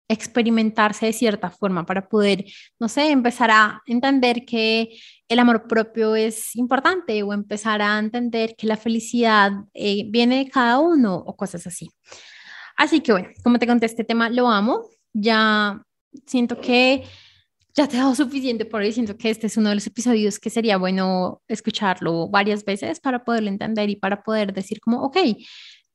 experimentarse 0.08 1.08
de 1.08 1.14
cierta 1.14 1.50
forma, 1.50 1.86
para 1.86 2.08
poder, 2.08 2.46
no 2.80 2.88
sé, 2.88 3.12
empezar 3.12 3.52
a 3.52 3.82
entender 3.86 4.46
que 4.46 4.98
el 5.28 5.40
amor 5.40 5.68
propio 5.68 6.16
es 6.16 6.56
importante 6.56 7.22
o 7.22 7.34
empezar 7.34 7.82
a 7.82 8.00
entender 8.00 8.56
que 8.58 8.66
la 8.66 8.78
felicidad 8.78 9.52
eh, 9.74 10.06
viene 10.08 10.38
de 10.38 10.50
cada 10.50 10.80
uno 10.80 11.16
o 11.16 11.36
cosas 11.36 11.68
así. 11.68 11.90
Así 12.80 13.02
que 13.02 13.12
bueno, 13.12 13.28
como 13.44 13.60
te 13.60 13.68
conté, 13.68 13.86
este 13.88 14.06
tema 14.06 14.30
lo 14.30 14.50
amo. 14.50 14.86
Ya 15.12 15.84
siento 16.26 16.62
que 16.62 17.04
ya 17.74 17.88
te 17.88 17.98
he 17.98 18.00
dado 18.00 18.16
suficiente 18.16 18.64
por 18.64 18.80
hoy. 18.80 18.94
Siento 18.94 19.18
que 19.18 19.30
este 19.30 19.48
es 19.48 19.58
uno 19.58 19.68
de 19.68 19.76
los 19.76 19.86
episodios 19.86 20.40
que 20.40 20.50
sería 20.50 20.78
bueno 20.78 21.42
escucharlo 21.50 22.30
varias 22.30 22.64
veces 22.64 23.02
para 23.02 23.26
poderlo 23.26 23.50
entender 23.50 23.90
y 23.90 23.98
para 23.98 24.24
poder 24.24 24.54
decir 24.54 24.80
como, 24.80 25.04
ok, 25.04 25.18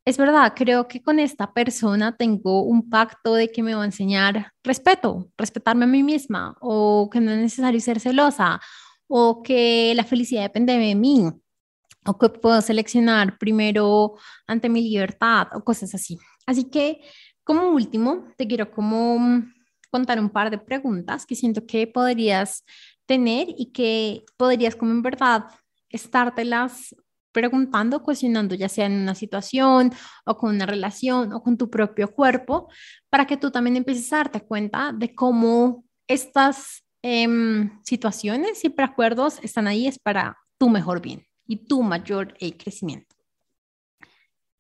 es 0.05 0.19
verdad, 0.19 0.53
creo 0.55 0.87
que 0.87 1.01
con 1.01 1.19
esta 1.19 1.55
persona 1.55 2.15
tengo 2.19 2.63
un 2.65 2.91
pacto 2.91 3.35
de 3.35 3.51
que 3.51 3.63
me 3.63 3.75
va 3.75 3.83
a 3.83 3.87
enseñar 3.87 4.53
respeto, 4.63 5.31
respetarme 5.39 5.85
a 5.87 5.89
mí 5.89 6.03
misma, 6.03 6.55
o 6.61 7.09
que 7.11 7.19
no 7.21 7.31
es 7.31 7.39
necesario 7.39 7.81
ser 7.81 7.99
celosa, 7.99 8.61
o 9.09 9.43
que 9.43 9.95
la 9.97 10.05
felicidad 10.05 10.43
depende 10.43 10.77
de 10.77 10.95
mí, 10.95 11.31
o 12.05 12.19
que 12.19 12.29
puedo 12.29 12.61
seleccionar 12.61 13.39
primero 13.39 14.17
ante 14.47 14.69
mi 14.69 14.83
libertad, 14.83 15.49
o 15.55 15.65
cosas 15.65 15.95
así. 15.95 16.19
Así 16.47 16.65
que, 16.65 17.01
como 17.43 17.71
último, 17.71 18.29
te 18.37 18.47
quiero 18.47 18.71
como 18.71 19.19
mm, 19.19 19.53
contar 19.91 20.19
un 20.19 20.31
par 20.31 20.51
de 20.51 20.59
preguntas 20.59 21.27
que 21.27 21.35
siento 21.35 21.67
que 21.67 21.87
podrías 21.87 22.65
tener 23.07 23.49
y 23.57 23.73
que 23.73 24.25
podrías 24.37 24.77
como 24.77 24.93
en 24.93 25.03
verdad 25.03 25.45
estártelas 25.91 26.95
preguntando, 27.35 28.03
cuestionando, 28.03 28.55
ya 28.55 28.69
sea 28.69 28.87
en 28.87 28.93
una 28.93 29.15
situación 29.15 29.93
o 30.25 30.37
con 30.37 30.55
una 30.55 30.67
relación 30.67 31.33
o 31.33 31.43
con 31.43 31.59
tu 31.59 31.69
propio 31.69 32.13
cuerpo, 32.13 32.69
para 33.11 33.27
que 33.27 33.37
tú 33.37 33.51
también 33.51 33.77
empieces 33.77 34.13
a 34.13 34.19
darte 34.19 34.41
cuenta 34.41 34.93
de 34.93 35.15
cómo 35.15 35.85
estas 36.07 36.85
em, 37.03 37.83
situaciones 37.83 38.65
y 38.65 38.69
preacuerdos 38.69 39.39
están 39.43 39.67
ahí 39.67 39.89
es 39.89 39.99
para 39.99 40.39
tu 40.59 40.69
mejor 40.69 41.03
bien 41.03 41.27
y 41.47 41.57
tu 41.67 41.83
mayor 41.83 42.35
eh, 42.39 42.57
crecimiento. 42.57 43.15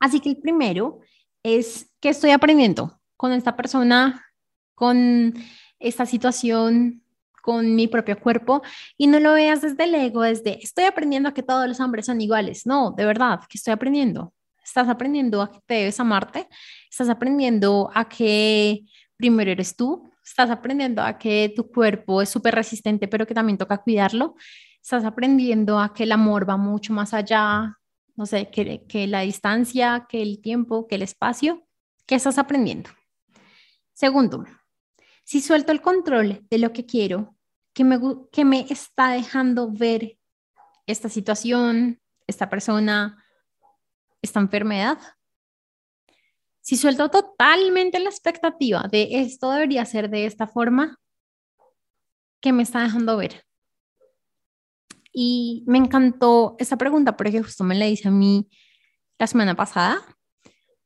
Así 0.01 0.21
que 0.21 0.31
el 0.31 0.37
primero 0.37 1.01
es 1.45 1.93
que 2.01 2.09
estoy 2.09 2.31
aprendiendo 2.31 2.99
con 3.17 3.33
esta 3.33 3.55
persona, 3.55 4.25
con 4.75 5.35
esta 5.79 6.07
situación, 6.07 7.05
con 7.43 7.75
mi 7.75 7.87
propio 7.87 8.19
cuerpo 8.19 8.63
y 8.97 9.07
no 9.07 9.21
lo 9.21 9.35
veas 9.35 9.61
desde 9.61 9.85
el 9.85 9.95
ego, 9.95 10.23
desde 10.23 10.59
estoy 10.65 10.85
aprendiendo 10.85 11.29
a 11.29 11.35
que 11.35 11.43
todos 11.43 11.69
los 11.69 11.79
hombres 11.79 12.07
son 12.07 12.21
iguales. 12.21 12.67
No, 12.67 12.91
de 12.91 13.05
verdad, 13.05 13.41
que 13.49 13.59
estoy 13.59 13.73
aprendiendo. 13.73 14.33
Estás 14.65 14.89
aprendiendo 14.89 15.43
a 15.43 15.53
que 15.53 15.61
te 15.67 15.75
debes 15.75 16.01
amarte, 16.01 16.49
estás 16.91 17.11
aprendiendo 17.11 17.91
a 17.95 18.09
que 18.09 18.87
primero 19.19 19.51
eres 19.51 19.77
tú, 19.77 20.11
estás 20.25 20.49
aprendiendo 20.49 21.03
a 21.03 21.19
que 21.19 21.53
tu 21.55 21.71
cuerpo 21.71 22.23
es 22.23 22.31
súper 22.31 22.55
resistente, 22.55 23.07
pero 23.07 23.27
que 23.27 23.35
también 23.35 23.59
toca 23.59 23.77
cuidarlo. 23.77 24.37
Estás 24.83 25.05
aprendiendo 25.05 25.79
a 25.79 25.93
que 25.93 26.05
el 26.05 26.13
amor 26.13 26.49
va 26.49 26.57
mucho 26.57 26.95
más 26.95 27.13
allá 27.13 27.79
no 28.17 28.27
sé, 28.27 28.51
que, 28.51 29.07
la 29.07 29.21
distancia, 29.21 30.07
que 30.09 30.23
el 30.23 30.41
tiempo, 30.41 30.87
que 30.87 30.95
el 30.95 31.03
espacio, 31.03 31.67
¿qué 32.07 32.15
estás 32.15 32.39
aprendiendo? 32.39 32.91
Segundo, 33.93 34.45
si 35.25 35.41
suelto 35.41 35.73
el 35.73 35.81
control 35.81 36.47
de 36.51 36.59
lo 36.59 36.73
que 36.73 36.87
quiero, 36.87 37.37
que 37.73 37.85
me, 37.85 37.99
que 38.31 38.45
me 38.45 38.67
está 38.71 39.11
dejando 39.11 39.71
ver 39.71 40.19
esta 40.87 41.09
situación, 41.09 42.01
esta 42.27 42.49
persona, 42.49 43.25
esta 44.23 44.41
enfermedad. 44.41 44.99
Si 46.61 46.77
suelto 46.77 47.11
totalmente 47.11 47.99
la 47.99 48.09
expectativa 48.11 48.89
de 48.91 49.09
esto 49.21 49.51
debería 49.51 49.85
ser 49.85 50.09
de 50.09 50.27
esta 50.27 50.47
forma, 50.47 50.99
¿qué 52.41 52.53
me 52.53 52.63
está 52.63 52.81
dejando 52.83 53.17
ver? 53.17 53.45
Y 55.17 55.63
me 55.67 55.79
encantó 55.79 56.57
esa 56.59 56.77
pregunta 56.77 57.17
porque 57.17 57.41
justo 57.41 57.63
me 57.63 57.77
la 57.77 57.87
hice 57.87 58.09
a 58.09 58.11
mí 58.11 58.49
la 59.19 59.29
semana 59.29 59.55
pasada 59.55 60.03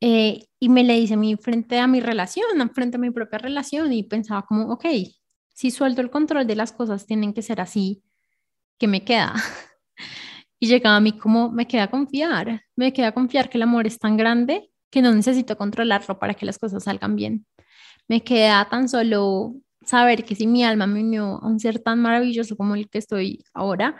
eh, 0.01 0.45
y 0.61 0.69
me 0.69 0.85
la 0.85 0.95
hice 0.95 1.15
a 1.15 1.17
mí 1.17 1.35
frente 1.37 1.79
a 1.79 1.87
mi 1.87 2.01
relación, 2.01 2.45
frente 2.75 2.99
a 2.99 3.01
mi 3.01 3.11
propia 3.11 3.39
relación 3.39 3.93
y 3.93 4.03
pensaba 4.03 4.43
como, 4.43 4.71
ok, 4.71 4.85
si 5.55 5.71
suelto 5.71 6.03
el 6.03 6.11
control 6.11 6.47
de 6.47 6.57
las 6.57 6.73
cosas 6.73 7.07
tienen 7.07 7.33
que 7.33 7.43
ser 7.43 7.61
así, 7.61 8.05
¿qué 8.79 8.87
me 8.87 9.05
queda? 9.05 9.35
Y 10.61 10.67
llegaba 10.67 10.97
a 10.97 11.01
mí 11.01 11.13
como, 11.13 11.53
me 11.53 11.69
queda 11.69 11.89
confiar, 11.89 12.63
me 12.75 12.93
queda 12.93 13.13
confiar 13.13 13.49
que 13.49 13.59
el 13.59 13.63
amor 13.63 13.87
es 13.87 14.01
tan 14.01 14.17
grande 14.17 14.73
que 14.91 15.03
no 15.03 15.15
necesito 15.15 15.57
controlarlo 15.57 16.19
para 16.19 16.35
que 16.35 16.45
las 16.47 16.59
cosas 16.59 16.83
salgan 16.83 17.15
bien. 17.15 17.47
Me 18.09 18.25
queda 18.25 18.69
tan 18.69 18.89
solo 18.89 19.55
saber 19.89 20.25
que 20.25 20.35
si 20.35 20.47
mi 20.47 20.65
alma 20.65 20.87
me 20.87 21.01
unió 21.01 21.41
a 21.43 21.47
un 21.47 21.59
ser 21.59 21.79
tan 21.79 22.01
maravilloso 22.01 22.57
como 22.57 22.75
el 22.75 22.89
que 22.91 22.99
estoy 22.99 23.45
ahora, 23.55 23.97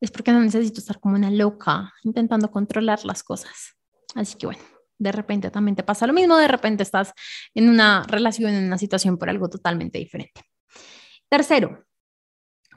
es 0.00 0.10
porque 0.10 0.32
no 0.32 0.40
necesito 0.40 0.80
estar 0.80 1.00
como 1.00 1.14
una 1.14 1.30
loca 1.30 1.92
intentando 2.02 2.50
controlar 2.50 3.04
las 3.04 3.22
cosas. 3.22 3.74
Así 4.14 4.36
que 4.36 4.46
bueno, 4.46 4.62
de 4.98 5.12
repente 5.12 5.50
también 5.50 5.76
te 5.76 5.82
pasa 5.82 6.06
lo 6.06 6.12
mismo, 6.12 6.36
de 6.36 6.48
repente 6.48 6.82
estás 6.82 7.12
en 7.54 7.68
una 7.70 8.04
relación, 8.06 8.52
en 8.52 8.64
una 8.64 8.76
situación 8.76 9.16
por 9.16 9.30
algo 9.30 9.48
totalmente 9.48 9.98
diferente. 9.98 10.42
Tercero, 11.28 11.86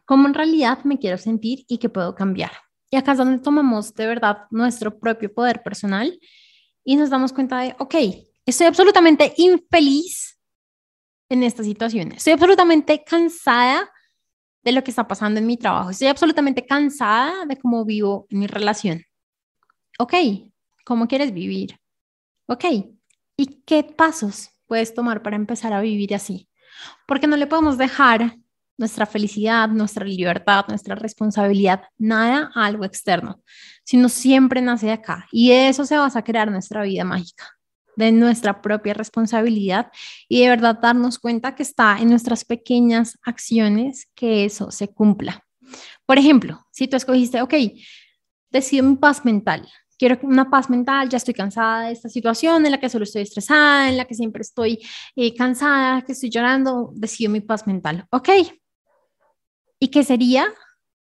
¿cómo 0.05 0.27
en 0.27 0.33
realidad 0.33 0.83
me 0.85 0.97
quiero 0.97 1.17
sentir 1.17 1.65
y 1.67 1.77
qué 1.79 1.89
puedo 1.89 2.15
cambiar? 2.15 2.51
Y 2.89 2.95
acá 2.95 3.11
es 3.11 3.17
donde 3.17 3.39
tomamos 3.39 3.93
de 3.93 4.07
verdad 4.07 4.43
nuestro 4.51 4.97
propio 4.97 5.33
poder 5.33 5.61
personal 5.63 6.17
y 6.85 6.95
nos 6.95 7.09
damos 7.09 7.33
cuenta 7.33 7.59
de, 7.59 7.75
ok, 7.77 7.95
estoy 8.45 8.67
absolutamente 8.67 9.33
infeliz 9.35 10.36
en 11.29 11.43
esta 11.43 11.63
situación, 11.63 12.11
estoy 12.13 12.33
absolutamente 12.33 13.03
cansada 13.03 13.89
de 14.63 14.71
lo 14.71 14.83
que 14.83 14.91
está 14.91 15.07
pasando 15.07 15.39
en 15.39 15.47
mi 15.47 15.57
trabajo, 15.57 15.89
estoy 15.89 16.07
absolutamente 16.07 16.65
cansada 16.65 17.45
de 17.45 17.57
cómo 17.57 17.85
vivo 17.85 18.27
en 18.29 18.39
mi 18.39 18.47
relación. 18.47 19.03
Ok, 19.99 20.13
¿cómo 20.85 21.07
quieres 21.07 21.33
vivir? 21.33 21.79
Ok, 22.47 22.65
¿y 23.35 23.45
qué 23.65 23.83
pasos 23.83 24.49
puedes 24.67 24.93
tomar 24.93 25.21
para 25.21 25.35
empezar 25.35 25.73
a 25.73 25.81
vivir 25.81 26.13
así? 26.15 26.49
Porque 27.07 27.27
no 27.27 27.37
le 27.37 27.47
podemos 27.47 27.77
dejar 27.77 28.37
nuestra 28.77 29.05
felicidad, 29.05 29.67
nuestra 29.69 30.05
libertad, 30.05 30.65
nuestra 30.67 30.95
responsabilidad, 30.95 31.83
nada 31.97 32.51
a 32.53 32.65
algo 32.65 32.85
externo, 32.85 33.41
sino 33.83 34.07
siempre 34.07 34.61
nace 34.61 34.87
de 34.87 34.91
acá. 34.93 35.27
Y 35.31 35.49
de 35.49 35.69
eso 35.69 35.85
se 35.85 35.97
va 35.97 36.09
a 36.13 36.23
crear 36.23 36.51
nuestra 36.51 36.83
vida 36.83 37.03
mágica, 37.03 37.56
de 37.97 38.13
nuestra 38.13 38.61
propia 38.61 38.93
responsabilidad 38.93 39.91
y 40.29 40.41
de 40.41 40.49
verdad 40.49 40.79
darnos 40.81 41.19
cuenta 41.19 41.55
que 41.55 41.63
está 41.63 41.97
en 41.99 42.09
nuestras 42.09 42.45
pequeñas 42.45 43.17
acciones 43.23 44.09
que 44.15 44.45
eso 44.45 44.71
se 44.71 44.87
cumpla. 44.87 45.43
Por 46.05 46.17
ejemplo, 46.17 46.65
si 46.71 46.87
tú 46.87 46.95
escogiste, 46.95 47.41
ok, 47.41 47.53
decido 48.49 48.85
mi 48.85 48.95
paz 48.95 49.25
mental, 49.25 49.67
quiero 49.97 50.17
una 50.23 50.49
paz 50.49 50.69
mental, 50.69 51.09
ya 51.09 51.17
estoy 51.17 51.33
cansada 51.33 51.87
de 51.87 51.91
esta 51.91 52.07
situación 52.07 52.65
en 52.65 52.71
la 52.71 52.79
que 52.79 52.87
solo 52.87 53.03
estoy 53.03 53.23
estresada, 53.23 53.89
en 53.89 53.97
la 53.97 54.05
que 54.05 54.15
siempre 54.15 54.41
estoy 54.41 54.79
eh, 55.17 55.35
cansada, 55.35 56.03
que 56.03 56.13
estoy 56.13 56.29
llorando, 56.29 56.91
decido 56.93 57.31
mi 57.31 57.41
paz 57.41 57.67
mental. 57.67 58.05
Ok, 58.11 58.29
¿Y 59.79 59.89
qué 59.89 60.03
sería 60.03 60.53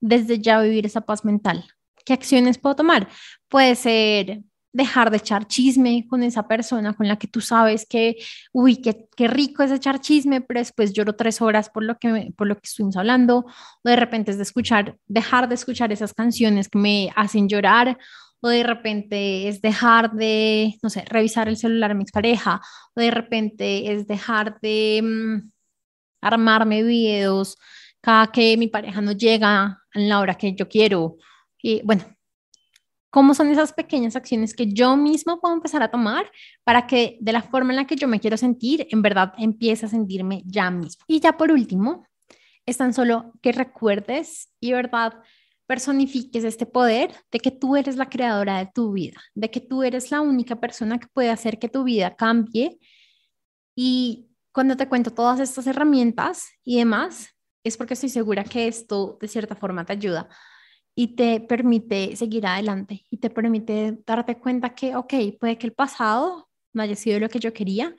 desde 0.00 0.40
ya 0.40 0.60
vivir 0.60 0.86
esa 0.86 1.02
paz 1.02 1.24
mental? 1.24 1.64
¿Qué 2.04 2.12
acciones 2.12 2.58
puedo 2.58 2.76
tomar? 2.76 3.08
Puede 3.48 3.76
ser 3.76 4.42
dejar 4.74 5.10
de 5.10 5.18
echar 5.18 5.46
chisme 5.46 6.04
con 6.08 6.22
esa 6.22 6.46
persona 6.48 6.92
con 6.94 7.06
la 7.06 7.16
que 7.16 7.28
tú 7.28 7.40
sabes 7.40 7.86
que, 7.88 8.16
uy, 8.52 8.82
qué, 8.82 9.06
qué 9.16 9.28
rico 9.28 9.62
es 9.62 9.70
echar 9.70 10.00
chisme, 10.00 10.40
pero 10.40 10.58
después 10.58 10.92
lloro 10.92 11.14
tres 11.14 11.40
horas 11.40 11.70
por 11.70 11.84
lo, 11.84 11.96
que, 11.96 12.32
por 12.36 12.48
lo 12.48 12.56
que 12.56 12.64
estuvimos 12.64 12.96
hablando, 12.96 13.46
o 13.46 13.88
de 13.88 13.96
repente 13.96 14.32
es 14.32 14.36
de 14.36 14.42
escuchar, 14.42 14.98
dejar 15.06 15.48
de 15.48 15.54
escuchar 15.54 15.92
esas 15.92 16.12
canciones 16.12 16.68
que 16.68 16.78
me 16.78 17.12
hacen 17.14 17.48
llorar, 17.48 17.96
o 18.40 18.48
de 18.48 18.64
repente 18.64 19.48
es 19.48 19.62
dejar 19.62 20.12
de, 20.12 20.74
no 20.82 20.90
sé, 20.90 21.04
revisar 21.08 21.48
el 21.48 21.56
celular 21.56 21.92
de 21.92 21.94
mi 21.94 22.02
expareja, 22.02 22.60
o 22.94 23.00
de 23.00 23.12
repente 23.12 23.92
es 23.92 24.08
dejar 24.08 24.58
de 24.60 25.00
mm, 25.02 25.50
armarme 26.20 26.82
videos 26.82 27.56
cada 28.00 28.26
que 28.32 28.56
mi 28.56 28.66
pareja 28.66 29.00
no 29.00 29.12
llega 29.12 29.62
a 29.62 29.98
la 29.98 30.20
hora 30.20 30.34
que 30.34 30.54
yo 30.54 30.68
quiero. 30.68 31.16
Y 31.62 31.80
bueno, 31.84 32.04
¿cómo 33.14 33.32
son 33.32 33.48
esas 33.48 33.72
pequeñas 33.72 34.16
acciones 34.16 34.54
que 34.54 34.66
yo 34.66 34.96
mismo 34.96 35.40
puedo 35.40 35.54
empezar 35.54 35.84
a 35.84 35.90
tomar 35.92 36.28
para 36.64 36.88
que 36.88 37.16
de 37.20 37.30
la 37.30 37.42
forma 37.42 37.70
en 37.70 37.76
la 37.76 37.86
que 37.86 37.94
yo 37.94 38.08
me 38.08 38.18
quiero 38.18 38.36
sentir, 38.36 38.88
en 38.90 39.02
verdad 39.02 39.34
empiece 39.38 39.86
a 39.86 39.88
sentirme 39.88 40.42
ya 40.46 40.68
mismo? 40.68 41.04
Y 41.06 41.20
ya 41.20 41.36
por 41.36 41.52
último, 41.52 42.08
es 42.66 42.76
tan 42.76 42.92
solo 42.92 43.32
que 43.40 43.52
recuerdes 43.52 44.52
y 44.58 44.72
verdad 44.72 45.12
personifiques 45.68 46.42
este 46.42 46.66
poder 46.66 47.14
de 47.30 47.38
que 47.38 47.52
tú 47.52 47.76
eres 47.76 47.94
la 47.94 48.08
creadora 48.08 48.58
de 48.58 48.68
tu 48.74 48.90
vida, 48.90 49.22
de 49.36 49.48
que 49.48 49.60
tú 49.60 49.84
eres 49.84 50.10
la 50.10 50.20
única 50.20 50.56
persona 50.56 50.98
que 50.98 51.06
puede 51.06 51.30
hacer 51.30 51.60
que 51.60 51.68
tu 51.68 51.84
vida 51.84 52.16
cambie. 52.16 52.80
Y 53.76 54.26
cuando 54.50 54.76
te 54.76 54.88
cuento 54.88 55.12
todas 55.12 55.38
estas 55.38 55.68
herramientas 55.68 56.48
y 56.64 56.78
demás, 56.78 57.28
es 57.62 57.76
porque 57.76 57.94
estoy 57.94 58.08
segura 58.08 58.42
que 58.42 58.66
esto 58.66 59.18
de 59.20 59.28
cierta 59.28 59.54
forma 59.54 59.84
te 59.84 59.92
ayuda 59.92 60.28
y 60.94 61.16
te 61.16 61.40
permite 61.40 62.14
seguir 62.16 62.46
adelante 62.46 63.04
y 63.10 63.16
te 63.16 63.30
permite 63.30 63.98
darte 64.06 64.38
cuenta 64.38 64.74
que, 64.74 64.94
ok, 64.94 65.14
puede 65.40 65.58
que 65.58 65.66
el 65.66 65.72
pasado 65.72 66.48
no 66.72 66.82
haya 66.82 66.96
sido 66.96 67.18
lo 67.20 67.28
que 67.28 67.40
yo 67.40 67.52
quería, 67.52 67.94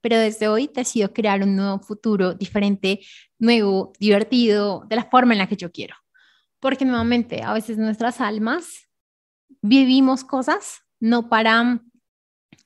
pero 0.00 0.18
desde 0.18 0.46
hoy 0.46 0.70
decido 0.72 1.12
crear 1.12 1.42
un 1.42 1.56
nuevo 1.56 1.80
futuro 1.80 2.34
diferente, 2.34 3.00
nuevo, 3.38 3.92
divertido, 3.98 4.84
de 4.88 4.96
la 4.96 5.04
forma 5.04 5.32
en 5.32 5.38
la 5.38 5.48
que 5.48 5.56
yo 5.56 5.72
quiero. 5.72 5.96
Porque 6.60 6.84
nuevamente, 6.84 7.42
a 7.42 7.52
veces 7.52 7.78
nuestras 7.78 8.20
almas 8.20 8.88
vivimos 9.62 10.22
cosas 10.22 10.82
no 11.00 11.28
para, 11.28 11.80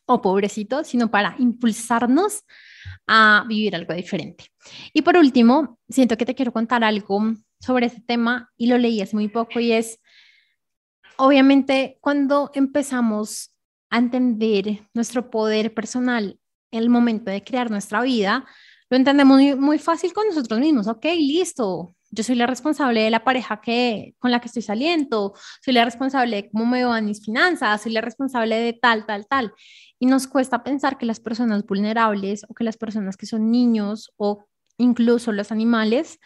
o 0.07 0.15
oh, 0.15 0.21
pobrecito, 0.21 0.85
sino 0.85 1.11
para 1.11 1.35
impulsarnos 1.39 2.45
a 3.07 3.45
vivir 3.49 3.75
algo 3.75 3.95
diferente. 3.95 4.47
Y 4.93 5.03
por 5.03 5.17
último, 5.17 5.79
siento 5.89 6.17
que 6.17 6.27
te 6.27 6.35
quiero 6.35 6.53
contar 6.53 6.85
algo 6.85 7.35
sobre 7.61 7.87
este 7.87 8.01
tema 8.01 8.51
y 8.57 8.67
lo 8.67 8.79
leí 8.79 9.01
hace 9.01 9.15
muy 9.15 9.29
poco 9.29 9.61
y 9.61 9.73
es, 9.73 10.01
obviamente, 11.17 11.99
cuando 12.01 12.51
empezamos 12.55 13.55
a 13.91 13.99
entender 13.99 14.89
nuestro 14.95 15.31
poder 15.31 15.75
personal 15.75 16.39
en 16.71 16.83
el 16.83 16.89
momento 16.89 17.31
de 17.31 17.45
crear 17.45 17.71
nuestra 17.71 18.01
vida, 18.03 18.47
lo 18.89 18.97
entendemos 18.97 19.37
muy, 19.37 19.55
muy 19.55 19.79
fácil 19.79 20.13
con 20.13 20.27
nosotros 20.27 20.59
mismos. 20.59 20.87
Ok, 20.89 21.05
listo, 21.17 21.95
yo 22.11 22.25
soy 22.25 22.35
la 22.35 22.47
responsable 22.47 23.03
de 23.03 23.11
la 23.11 23.23
pareja 23.23 23.61
que, 23.61 24.15
con 24.19 24.31
la 24.31 24.41
que 24.41 24.49
estoy 24.49 24.63
saliendo, 24.63 25.35
soy 25.63 25.75
la 25.75 25.85
responsable 25.85 26.37
de 26.37 26.51
cómo 26.51 26.67
me 26.67 26.85
van 26.85 27.07
mis 27.07 27.25
finanzas, 27.25 27.83
soy 27.83 27.93
la 27.93 28.01
responsable 28.01 28.57
de 28.57 28.73
tal, 28.73 29.07
tal, 29.07 29.27
tal. 29.29 29.53
Y 29.99 30.07
nos 30.07 30.27
cuesta 30.27 30.65
pensar 30.65 30.99
que 30.99 31.07
las 31.07 31.21
personas 31.21 31.65
vulnerables 31.65 32.45
o 32.49 32.55
que 32.55 32.65
las 32.65 32.77
personas 32.77 33.17
que 33.17 33.27
son 33.27 33.51
niños 33.51 34.13
o 34.17 34.45
incluso 34.77 35.31
los 35.31 35.53
animales 35.53 36.19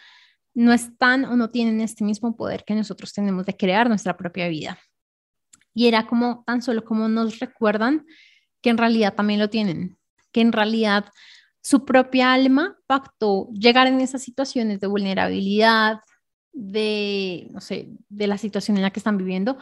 no 0.55 0.73
están 0.73 1.25
o 1.25 1.35
no 1.35 1.49
tienen 1.49 1.81
este 1.81 2.03
mismo 2.03 2.35
poder 2.35 2.63
que 2.65 2.73
nosotros 2.73 3.13
tenemos 3.13 3.45
de 3.45 3.55
crear 3.55 3.87
nuestra 3.87 4.17
propia 4.17 4.47
vida. 4.47 4.79
Y 5.73 5.87
era 5.87 6.07
como 6.07 6.43
tan 6.47 6.61
solo 6.61 6.83
como 6.83 7.07
nos 7.09 7.39
recuerdan 7.39 8.05
que 8.61 8.69
en 8.69 8.77
realidad 8.77 9.13
también 9.13 9.41
lo 9.41 9.49
tienen, 9.49 9.97
que 10.31 10.41
en 10.41 10.53
realidad 10.53 11.05
su 11.61 11.83
propia 11.83 12.33
alma 12.33 12.77
pactó 12.87 13.49
llegar 13.51 13.87
en 13.87 13.99
esas 13.99 14.23
situaciones 14.23 14.79
de 14.79 14.87
vulnerabilidad, 14.87 15.99
de, 16.53 17.47
no 17.51 17.59
sé, 17.59 17.89
de 18.07 18.27
la 18.27 18.37
situación 18.37 18.77
en 18.77 18.83
la 18.83 18.91
que 18.91 18.99
están 18.99 19.17
viviendo, 19.17 19.57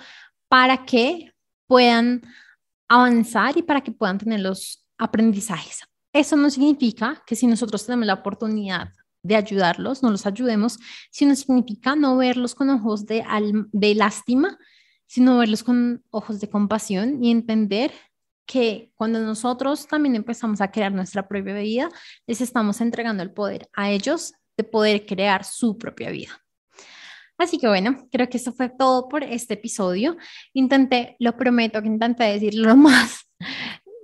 para 0.47 0.85
que 0.85 1.31
puedan 1.65 2.21
avanzar 2.87 3.57
y 3.57 3.63
para 3.63 3.81
que 3.81 3.91
puedan 3.91 4.19
tener 4.19 4.41
los 4.41 4.85
aprendizajes. 4.99 5.79
Eso 6.13 6.35
no 6.35 6.51
significa 6.51 7.23
que 7.25 7.35
si 7.35 7.47
nosotros 7.47 7.83
tenemos 7.85 8.05
la 8.05 8.13
oportunidad 8.13 8.89
de 9.23 9.35
ayudarlos, 9.35 10.03
no 10.03 10.11
los 10.11 10.25
ayudemos, 10.25 10.77
sino 11.09 11.35
significa 11.35 11.95
no 11.95 12.17
verlos 12.17 12.53
con 12.53 12.69
ojos 12.69 13.05
de, 13.05 13.23
de 13.71 13.95
lástima, 13.95 14.59
sino 15.07 15.37
verlos 15.37 15.63
con 15.63 16.03
ojos 16.11 16.39
de 16.39 16.49
compasión 16.49 17.23
y 17.23 17.31
entender 17.31 17.91
que 18.45 18.91
cuando 18.95 19.21
nosotros 19.21 19.87
también 19.87 20.15
empezamos 20.15 20.59
a 20.59 20.69
crear 20.69 20.91
nuestra 20.91 21.27
propia 21.27 21.55
vida, 21.55 21.89
les 22.27 22.41
estamos 22.41 22.81
entregando 22.81 23.23
el 23.23 23.31
poder 23.31 23.69
a 23.73 23.89
ellos 23.89 24.33
de 24.57 24.63
poder 24.63 25.05
crear 25.05 25.45
su 25.45 25.77
propia 25.77 26.11
vida. 26.11 26.43
Así 27.37 27.57
que 27.57 27.67
bueno, 27.67 28.07
creo 28.11 28.29
que 28.29 28.37
eso 28.37 28.53
fue 28.53 28.69
todo 28.69 29.09
por 29.09 29.23
este 29.23 29.55
episodio. 29.55 30.17
Intenté, 30.53 31.15
lo 31.19 31.35
prometo 31.35 31.81
que 31.81 31.87
intenté 31.87 32.25
decir 32.25 32.55
lo 32.55 32.75
más, 32.77 33.27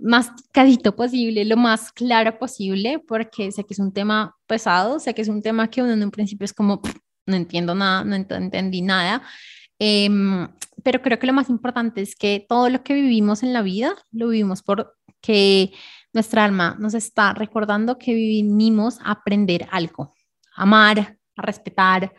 más 0.01 0.31
cadito 0.51 0.95
posible, 0.95 1.45
lo 1.45 1.57
más 1.57 1.91
claro 1.91 2.37
posible, 2.39 2.99
porque 2.99 3.51
sé 3.51 3.63
que 3.65 3.73
es 3.73 3.79
un 3.79 3.93
tema 3.93 4.35
pesado, 4.47 4.99
sé 4.99 5.13
que 5.13 5.21
es 5.21 5.27
un 5.27 5.41
tema 5.41 5.69
que 5.69 5.81
uno 5.81 5.93
en 5.93 6.03
un 6.03 6.11
principio 6.11 6.45
es 6.45 6.53
como, 6.53 6.81
no 7.25 7.35
entiendo 7.35 7.75
nada, 7.75 8.03
no 8.03 8.15
entendí 8.15 8.81
nada. 8.81 9.21
Em, 9.79 10.47
pero 10.83 11.01
creo 11.01 11.19
que 11.19 11.27
lo 11.27 11.33
más 11.33 11.49
importante 11.49 12.01
es 12.01 12.15
que 12.15 12.45
todo 12.47 12.69
lo 12.69 12.83
que 12.83 12.93
vivimos 12.93 13.43
en 13.43 13.53
la 13.53 13.61
vida 13.61 13.95
lo 14.11 14.27
vivimos 14.27 14.61
porque 14.61 15.71
nuestra 16.13 16.43
alma 16.43 16.75
nos 16.79 16.93
está 16.93 17.33
recordando 17.33 17.97
que 17.97 18.13
vinimos 18.13 18.99
a 19.01 19.11
aprender 19.11 19.67
algo, 19.71 20.13
amar, 20.55 21.17
a 21.35 21.41
respetar, 21.41 22.13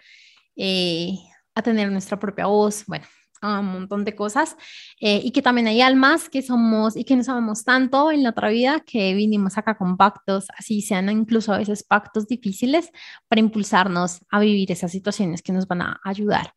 eh, 0.57 1.13
a 1.55 1.63
tener 1.63 1.91
nuestra 1.91 2.19
propia 2.19 2.47
voz, 2.47 2.85
bueno, 2.87 3.07
a 3.41 3.61
un 3.61 3.67
montón 3.67 4.05
de 4.05 4.15
cosas, 4.15 4.57
eh, 5.01 5.21
y 5.23 5.31
que 5.31 5.43
también 5.43 5.67
hay 5.67 5.81
almas 5.81 6.29
que 6.29 6.43
somos 6.43 6.97
y 6.97 7.05
que 7.05 7.17
nos 7.17 7.29
amamos 7.29 7.65
tanto 7.65 8.11
en 8.13 8.23
la 8.23 8.31
otra 8.31 8.49
vida 8.51 8.81
que 8.81 9.15
vinimos 9.15 9.59
acá 9.59 9.77
con 9.77 9.97
pactos, 9.97 10.47
así 10.57 10.83
sean 10.83 11.09
incluso 11.11 11.53
a 11.53 11.59
veces 11.59 11.83
pactos 11.83 12.27
difíciles, 12.27 12.91
para 13.29 13.41
impulsarnos 13.41 14.21
a 14.31 14.41
vivir 14.41 14.73
esas 14.73 14.93
situaciones 14.93 15.43
que 15.43 15.53
nos 15.53 15.67
van 15.67 15.83
a 15.83 16.01
ayudar. 16.05 16.55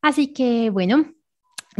Así 0.00 0.32
que, 0.32 0.70
bueno, 0.70 1.12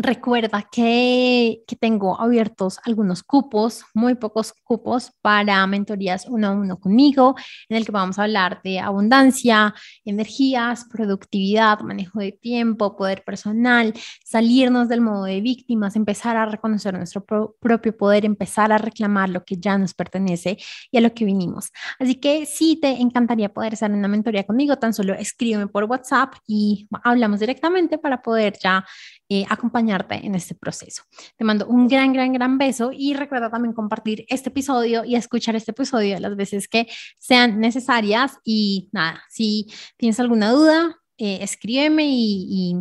Recuerda 0.01 0.69
que, 0.71 1.65
tengo 1.81 2.21
abiertos 2.21 2.79
algunos 2.85 3.25
cupos, 3.25 3.85
muy 3.95 4.15
pocos 4.15 4.53
cupos 4.63 5.11
para 5.23 5.67
mentorías 5.67 6.27
uno 6.29 6.47
a 6.47 6.51
uno 6.53 6.79
conmigo, 6.79 7.35
en 7.69 7.79
el 7.79 7.85
que 7.85 7.91
vamos 7.91 8.17
a 8.17 8.23
hablar 8.23 8.61
de 8.63 8.79
abundancia, 8.79 9.75
energías, 10.05 10.85
productividad, 10.89 11.81
manejo 11.81 12.21
de 12.21 12.31
tiempo, 12.31 12.97
poder 12.97 13.25
personal, 13.25 13.93
salirnos 14.25 14.89
del 14.89 15.01
modo 15.01 15.25
de 15.25 15.41
víctimas, 15.41 15.97
empezar 15.97 16.37
a 16.37 16.47
reconocer 16.47 16.95
nuestro 16.95 17.25
propio 17.25 17.97
poder, 17.97 18.25
empezar 18.25 18.71
a 18.71 18.79
reclamar 18.79 19.31
lo 19.31 19.45
que 19.45 19.57
ya 19.57 19.77
nos 19.79 19.95
pertenece 19.95 20.59
y 20.93 20.99
a 20.99 21.01
lo 21.01 21.13
que 21.13 21.25
vinimos. 21.25 21.73
Así 21.99 22.15
que 22.15 22.47
si 22.47 22.77
te 22.77 22.91
encantaría 22.91 23.53
poder 23.53 23.73
hacer 23.73 23.91
una 23.91 24.07
mentoría 24.07 24.45
conmigo, 24.45 24.77
tan 24.77 24.95
solo 24.95 25.15
escríbeme 25.15 25.67
por 25.67 25.85
WhatsApp 25.85 26.35
y 26.47 26.87
hablamos 27.03 27.41
directamente 27.41 27.99
para 27.99 28.23
poder 28.23 28.57
ya 28.63 28.85
eh, 29.31 29.45
acompañarte 29.49 30.15
en 30.27 30.35
este 30.35 30.55
proceso. 30.55 31.03
Te 31.37 31.45
mando 31.45 31.67
un 31.67 31.87
gran, 31.87 32.13
gran, 32.15 32.33
gran 32.33 32.57
beso 32.57 32.91
y 32.93 33.13
recuerda 33.13 33.51
también 33.51 33.75
compartir 33.75 34.25
este 34.29 34.49
episodio 34.49 35.05
y 35.05 35.17
escuchar 35.17 35.55
este 35.55 35.73
episodio 35.73 36.19
las 36.19 36.35
veces 36.35 36.67
que 36.67 36.89
sean 37.19 37.61
necesarias. 37.61 38.39
Y 38.43 38.89
nada, 38.93 39.23
si 39.29 39.67
tienes 39.99 40.19
alguna 40.19 40.51
duda, 40.51 40.97
eh, 41.19 41.41
escríbeme 41.43 42.07
y, 42.07 42.77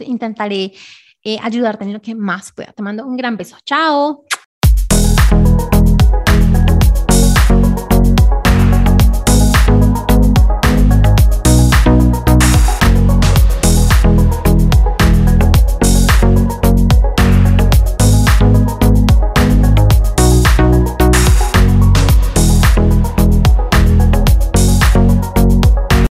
intentaré 0.00 0.72
eh, 1.22 1.38
ayudarte 1.42 1.84
en 1.84 1.92
lo 1.92 2.02
que 2.02 2.14
más 2.14 2.52
pueda. 2.52 2.72
Te 2.72 2.82
mando 2.82 3.06
un 3.06 3.16
gran 3.16 3.36
beso. 3.36 3.56
Chao. 3.64 4.24